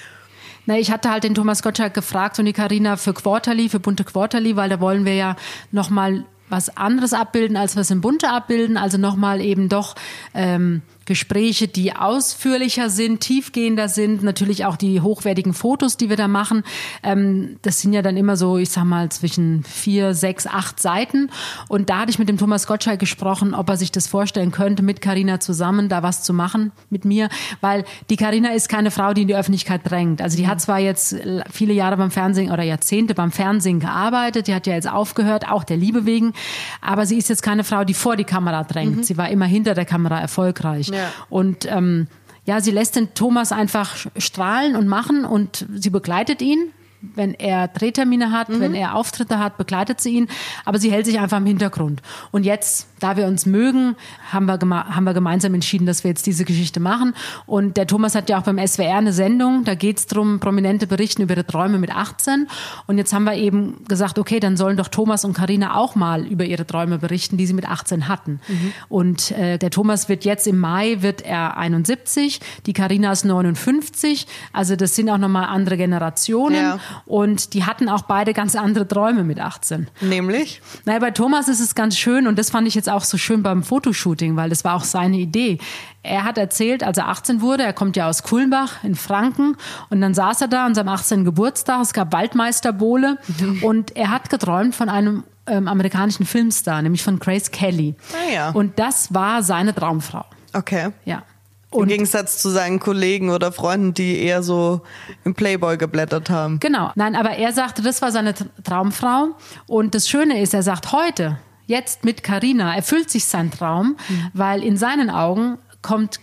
[0.71, 4.05] Na, ich hatte halt den Thomas Gottschalk gefragt und die Karina für Quarterly, für bunte
[4.05, 5.35] Quarterly, weil da wollen wir ja
[5.73, 8.77] nochmal was anderes abbilden, als was im Bunte abbilden.
[8.77, 9.97] Also nochmal eben doch
[10.33, 16.29] ähm, Gespräche, die ausführlicher sind, tiefgehender sind, natürlich auch die hochwertigen Fotos, die wir da
[16.29, 16.63] machen.
[17.03, 21.29] Ähm, das sind ja dann immer so, ich sag mal, zwischen vier, sechs, acht Seiten.
[21.67, 24.85] Und da hatte ich mit dem Thomas Gottschalk gesprochen, ob er sich das vorstellen könnte,
[24.85, 27.29] mit Carina zusammen da was zu machen mit mir,
[27.61, 30.23] weil die Carina ist keine Frau, die in die Öffentlichkeit drängt.
[30.23, 31.17] Also die hat zwar jetzt
[31.51, 35.65] viele Jahre beim Fernsehen oder Jahrzehnte beim Fernsehen gearbeitet, die hat ja jetzt aufgehört, auch
[35.65, 36.35] der Liebe wegen,
[36.81, 38.99] aber sie ist jetzt keine Frau, die vor die Kamera drängt.
[38.99, 39.03] Mhm.
[39.03, 40.87] Sie war immer hinter der Kamera erfolgreich.
[40.87, 41.00] Ja.
[41.29, 42.07] Und ähm,
[42.45, 47.69] ja, sie lässt den Thomas einfach strahlen und machen und sie begleitet ihn wenn er
[47.69, 48.61] Drehtermine hat, mhm.
[48.61, 50.29] wenn er Auftritte hat, begleitet sie ihn,
[50.65, 52.03] aber sie hält sich einfach im Hintergrund.
[52.31, 53.97] Und jetzt, da wir uns mögen,
[54.31, 57.15] haben wir, haben wir gemeinsam entschieden, dass wir jetzt diese Geschichte machen.
[57.47, 60.87] Und der Thomas hat ja auch beim SWR eine Sendung, da geht es darum, prominente
[60.87, 62.49] berichten über ihre Träume mit 18.
[62.87, 66.27] Und jetzt haben wir eben gesagt, okay, dann sollen doch Thomas und Karina auch mal
[66.27, 68.41] über ihre Träume berichten, die sie mit 18 hatten.
[68.47, 68.73] Mhm.
[68.89, 74.27] Und äh, der Thomas wird jetzt im Mai, wird er 71, die Karina ist 59,
[74.53, 76.57] also das sind auch nochmal andere Generationen.
[76.57, 76.79] Ja.
[77.07, 79.89] Und die hatten auch beide ganz andere Träume mit 18.
[80.01, 80.61] Nämlich?
[80.85, 83.43] Naja, bei Thomas ist es ganz schön und das fand ich jetzt auch so schön
[83.43, 85.59] beim Fotoshooting, weil das war auch seine Idee.
[86.03, 89.57] Er hat erzählt, als er 18 wurde, er kommt ja aus Kulmbach in Franken
[89.91, 91.25] und dann saß er da an seinem 18.
[91.25, 93.63] Geburtstag, es gab Waldmeisterbohle mhm.
[93.63, 97.97] und er hat geträumt von einem ähm, amerikanischen Filmstar, nämlich von Grace Kelly.
[98.13, 98.51] Ah, ja.
[98.51, 100.25] Und das war seine Traumfrau.
[100.53, 100.91] Okay.
[101.05, 101.23] Ja.
[101.71, 104.81] Und Im Gegensatz zu seinen Kollegen oder Freunden, die eher so
[105.25, 106.59] im Playboy geblättert haben.
[106.59, 106.91] Genau.
[106.97, 109.37] Nein, aber er sagte, das war seine Traumfrau.
[109.67, 114.31] Und das Schöne ist, er sagt heute, jetzt mit Carina, erfüllt sich sein Traum, mhm.
[114.35, 116.19] weil in seinen Augen kommt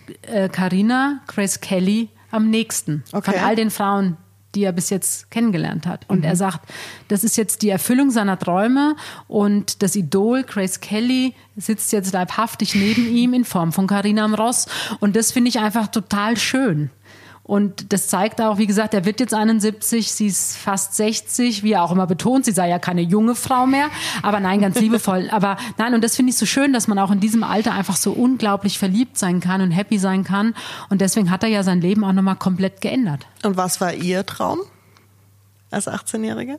[0.52, 3.32] Carina, äh, Grace Kelly, am nächsten okay.
[3.32, 4.16] von all den Frauen,
[4.54, 6.04] die er bis jetzt kennengelernt hat.
[6.08, 6.24] Und mhm.
[6.24, 6.68] er sagt,
[7.08, 12.74] das ist jetzt die Erfüllung seiner Träume und das Idol Grace Kelly sitzt jetzt leibhaftig
[12.74, 14.66] neben ihm in Form von Carina Ross.
[15.00, 16.90] Und das finde ich einfach total schön.
[17.48, 21.72] Und das zeigt auch, wie gesagt, er wird jetzt 71, sie ist fast 60, wie
[21.72, 23.86] er auch immer betont, sie sei ja keine junge Frau mehr.
[24.22, 25.28] Aber nein, ganz liebevoll.
[25.32, 27.96] Aber nein, und das finde ich so schön, dass man auch in diesem Alter einfach
[27.96, 30.54] so unglaublich verliebt sein kann und happy sein kann.
[30.90, 33.26] Und deswegen hat er ja sein Leben auch nochmal komplett geändert.
[33.42, 34.58] Und was war Ihr Traum?
[35.70, 36.58] Als 18-Jährige?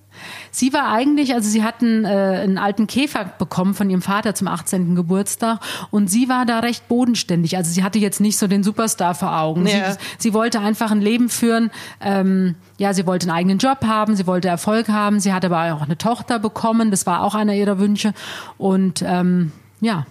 [0.52, 4.48] Sie war eigentlich, also sie hatten äh, einen alten Käfer bekommen von ihrem Vater zum
[4.48, 4.96] 18.
[4.96, 7.58] Geburtstag und sie war da recht bodenständig.
[7.58, 9.66] Also sie hatte jetzt nicht so den Superstar vor Augen.
[9.66, 9.94] Ja.
[9.94, 11.72] Sie, sie, wollte einfach ein Leben führen.
[12.02, 15.20] Ähm, ja, sie wollte einen eigenen Job haben, sie wollte Erfolg haben.
[15.20, 16.92] Sie hat aber auch eine Tochter bekommen.
[16.92, 18.14] Das war auch einer ihrer Wünsche.
[18.58, 20.06] Und ähm, ja.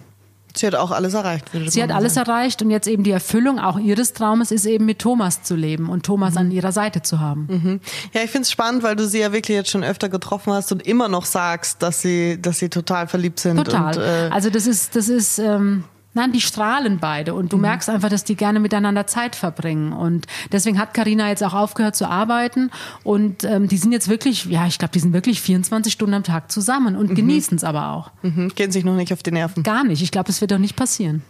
[0.55, 1.45] Sie hat auch alles erreicht.
[1.67, 2.29] Sie hat alles sagen.
[2.29, 5.89] erreicht und jetzt eben die Erfüllung auch ihres Traumes ist eben mit Thomas zu leben
[5.89, 6.39] und Thomas mhm.
[6.39, 7.47] an ihrer Seite zu haben.
[7.49, 7.79] Mhm.
[8.13, 10.71] Ja, ich finde es spannend, weil du sie ja wirklich jetzt schon öfter getroffen hast
[10.71, 13.57] und immer noch sagst, dass sie, dass sie total verliebt sind.
[13.57, 13.95] Total.
[13.95, 15.39] Und, äh also das ist, das ist.
[15.39, 17.63] Ähm Nein, die strahlen beide und du mhm.
[17.63, 21.95] merkst einfach, dass die gerne miteinander Zeit verbringen und deswegen hat Karina jetzt auch aufgehört
[21.95, 22.71] zu arbeiten
[23.03, 26.23] und ähm, die sind jetzt wirklich, ja, ich glaube, die sind wirklich 24 Stunden am
[26.23, 27.15] Tag zusammen und mhm.
[27.15, 28.11] genießen es aber auch.
[28.23, 28.49] Mhm.
[28.55, 29.61] Gehen sich noch nicht auf die Nerven.
[29.61, 30.01] Gar nicht.
[30.01, 31.21] Ich glaube, das wird doch nicht passieren.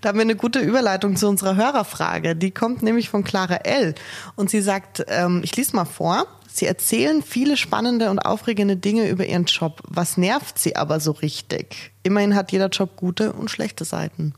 [0.00, 2.36] Da haben wir eine gute Überleitung zu unserer Hörerfrage.
[2.36, 3.94] Die kommt nämlich von Clara L.
[4.36, 6.26] Und sie sagt, ähm, ich lese mal vor.
[6.58, 9.80] Sie erzählen viele spannende und aufregende Dinge über ihren Job.
[9.86, 11.92] Was nervt sie aber so richtig?
[12.02, 14.34] Immerhin hat jeder Job gute und schlechte Seiten.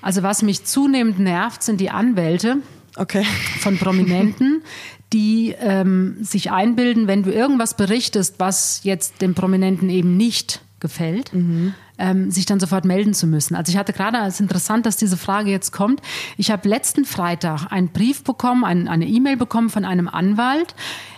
[0.00, 2.58] Also was mich zunehmend nervt, sind die Anwälte
[2.94, 3.26] okay.
[3.58, 4.62] von Prominenten,
[5.12, 11.32] die ähm, sich einbilden, wenn du irgendwas berichtest, was jetzt dem Prominenten eben nicht gefällt,
[11.32, 11.74] mhm.
[11.98, 13.54] ähm, sich dann sofort melden zu müssen.
[13.54, 16.00] Also ich hatte gerade, es ist interessant, dass diese Frage jetzt kommt.
[16.36, 20.74] Ich habe letzten Freitag einen Brief bekommen, ein, eine E-Mail bekommen von einem Anwalt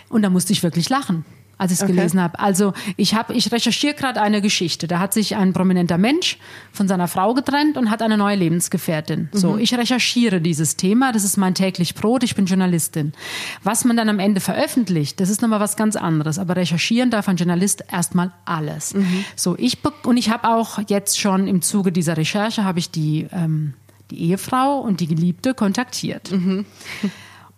[0.09, 1.25] und da musste ich wirklich lachen
[1.59, 1.93] als ich es okay.
[1.93, 2.39] gelesen habe.
[2.39, 4.87] Also ich habe, ich recherchiere gerade eine Geschichte.
[4.87, 6.39] Da hat sich ein prominenter Mensch
[6.71, 9.29] von seiner Frau getrennt und hat eine neue Lebensgefährtin.
[9.31, 9.37] Mhm.
[9.37, 11.11] So, ich recherchiere dieses Thema.
[11.11, 12.23] Das ist mein täglich Brot.
[12.23, 13.13] Ich bin Journalistin.
[13.61, 16.39] Was man dann am Ende veröffentlicht, das ist nochmal was ganz anderes.
[16.39, 18.95] Aber recherchieren darf ein Journalist erstmal alles.
[18.95, 19.25] Mhm.
[19.35, 23.27] So, ich und ich habe auch jetzt schon im Zuge dieser Recherche habe ich die
[23.31, 23.73] ähm,
[24.11, 26.31] die Ehefrau und die Geliebte kontaktiert.
[26.31, 26.65] Mhm.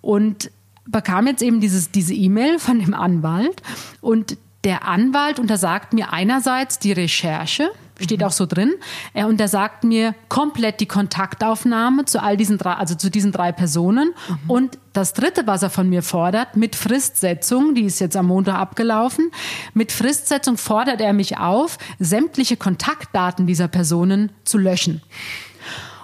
[0.02, 0.52] Und
[0.86, 3.62] bekam jetzt eben dieses, diese E-Mail von dem Anwalt
[4.02, 8.26] und der Anwalt untersagt mir einerseits die Recherche, steht mhm.
[8.28, 8.74] auch so drin,
[9.14, 14.14] er untersagt mir komplett die Kontaktaufnahme zu all diesen drei, also zu diesen drei Personen.
[14.28, 14.50] Mhm.
[14.50, 18.56] Und das dritte, was er von mir fordert, mit Fristsetzung, die ist jetzt am Montag
[18.56, 19.32] abgelaufen,
[19.74, 25.02] mit Fristsetzung fordert er mich auf, sämtliche Kontaktdaten dieser Personen zu löschen.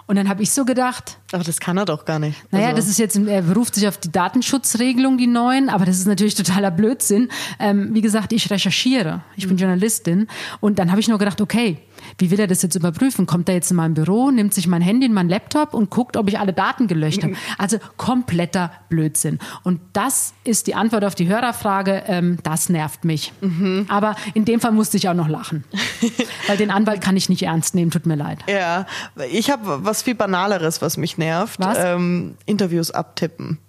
[0.07, 1.17] Und dann habe ich so gedacht.
[1.33, 2.41] Aber das kann er doch gar nicht.
[2.51, 2.77] Naja, also.
[2.77, 6.35] das ist jetzt, er beruft sich auf die Datenschutzregelung, die neuen, aber das ist natürlich
[6.35, 7.29] totaler Blödsinn.
[7.59, 9.21] Ähm, wie gesagt, ich recherchiere.
[9.35, 9.49] Ich mhm.
[9.49, 10.27] bin Journalistin.
[10.61, 11.79] Und dann habe ich nur gedacht, okay,
[12.17, 13.25] wie will er das jetzt überprüfen?
[13.25, 16.27] Kommt er jetzt in mein Büro, nimmt sich mein Handy, mein Laptop und guckt, ob
[16.27, 17.35] ich alle Daten gelöscht habe?
[17.57, 19.39] Also kompletter Blödsinn.
[19.63, 22.03] Und das ist die Antwort auf die Hörerfrage.
[22.07, 23.33] Ähm, das nervt mich.
[23.41, 23.85] Mhm.
[23.89, 25.63] Aber in dem Fall musste ich auch noch lachen.
[26.47, 28.39] Weil den Anwalt kann ich nicht ernst nehmen, tut mir leid.
[28.49, 28.85] Ja,
[29.31, 31.59] ich habe was viel Banaleres, was mich nervt.
[31.59, 31.77] Was?
[31.79, 33.59] Ähm, Interviews abtippen.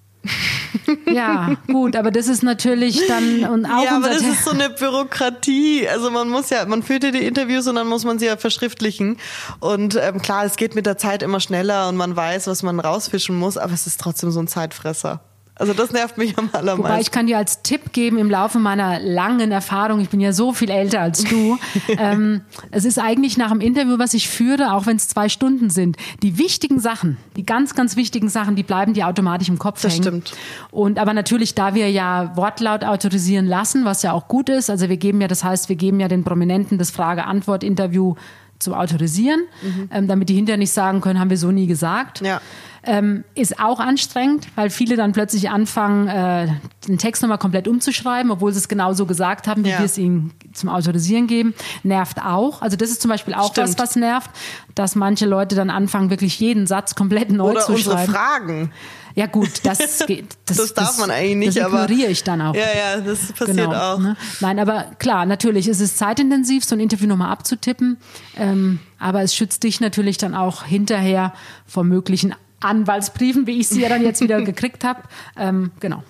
[1.07, 4.71] Ja, gut, aber das ist natürlich dann und auch Ja, aber das ist so eine
[4.71, 5.89] Bürokratie.
[5.89, 8.37] Also man muss ja, man führt ja die Interviews und dann muss man sie ja
[8.37, 9.17] verschriftlichen.
[9.61, 12.81] Und ähm, klar, es geht mit der Zeit immer schneller und man weiß, was man
[12.81, 15.21] rausfischen muss, aber es ist trotzdem so ein Zeitfresser.
[15.59, 16.85] Also das nervt mich am allermeisten.
[16.85, 20.33] Wobei ich kann dir als Tipp geben, im Laufe meiner langen Erfahrung, ich bin ja
[20.33, 21.59] so viel älter als du,
[21.99, 25.69] ähm, es ist eigentlich nach dem Interview, was ich führe, auch wenn es zwei Stunden
[25.71, 29.83] sind, die wichtigen Sachen, die ganz, ganz wichtigen Sachen, die bleiben dir automatisch im Kopf
[29.83, 30.05] das hängen.
[30.05, 30.33] Das stimmt.
[30.71, 34.89] Und aber natürlich, da wir ja Wortlaut autorisieren lassen, was ja auch gut ist, also
[34.89, 38.15] wir geben ja, das heißt, wir geben ja den Prominenten das Frage-Antwort-Interview
[38.59, 39.89] zu autorisieren, mhm.
[39.93, 42.21] ähm, damit die hinterher nicht sagen können, haben wir so nie gesagt.
[42.21, 42.41] Ja.
[42.85, 46.49] Ähm, ist auch anstrengend, weil viele dann plötzlich anfangen, äh,
[46.87, 49.79] den Text nochmal komplett umzuschreiben, obwohl sie es genauso gesagt haben, wie ja.
[49.79, 51.55] wir es ihnen zum Autorisieren geben.
[51.83, 52.63] Nervt auch.
[52.63, 53.69] Also das ist zum Beispiel auch Stimmt.
[53.69, 54.31] was, was nervt,
[54.75, 57.91] dass manche Leute dann anfangen, wirklich jeden Satz komplett neu Oder zu schreiben.
[57.91, 58.73] Oder unsere Fragen.
[59.15, 60.37] Ja gut, das geht.
[60.47, 62.55] Das, das darf das, man eigentlich nicht, das aber ich dann auch.
[62.55, 63.99] Ja, ja, das passiert genau, auch.
[63.99, 64.17] Ne?
[64.41, 67.99] Nein, aber klar, natürlich ist es zeitintensiv, so ein Interview nochmal abzutippen.
[68.37, 71.33] Ähm, aber es schützt dich natürlich dann auch hinterher
[71.67, 75.03] vor möglichen Anwaltsbriefen, wie ich sie ja dann jetzt wieder gekriegt habe.
[75.37, 76.03] Ähm, genau.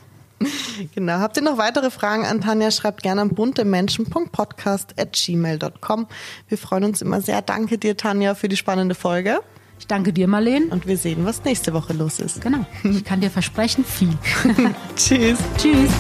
[0.94, 1.14] Genau.
[1.14, 2.70] Habt ihr noch weitere Fragen an Tanja?
[2.70, 6.06] Schreibt gerne an buntemenschen.podcast.gmail.com.
[6.48, 7.42] Wir freuen uns immer sehr.
[7.42, 9.40] Danke dir, Tanja, für die spannende Folge.
[9.78, 10.68] Ich danke dir, Marleen.
[10.70, 12.40] Und wir sehen, was nächste Woche los ist.
[12.40, 12.66] Genau.
[12.82, 14.16] Ich kann dir versprechen, viel.
[14.96, 15.38] Tschüss.
[15.56, 15.90] Tschüss.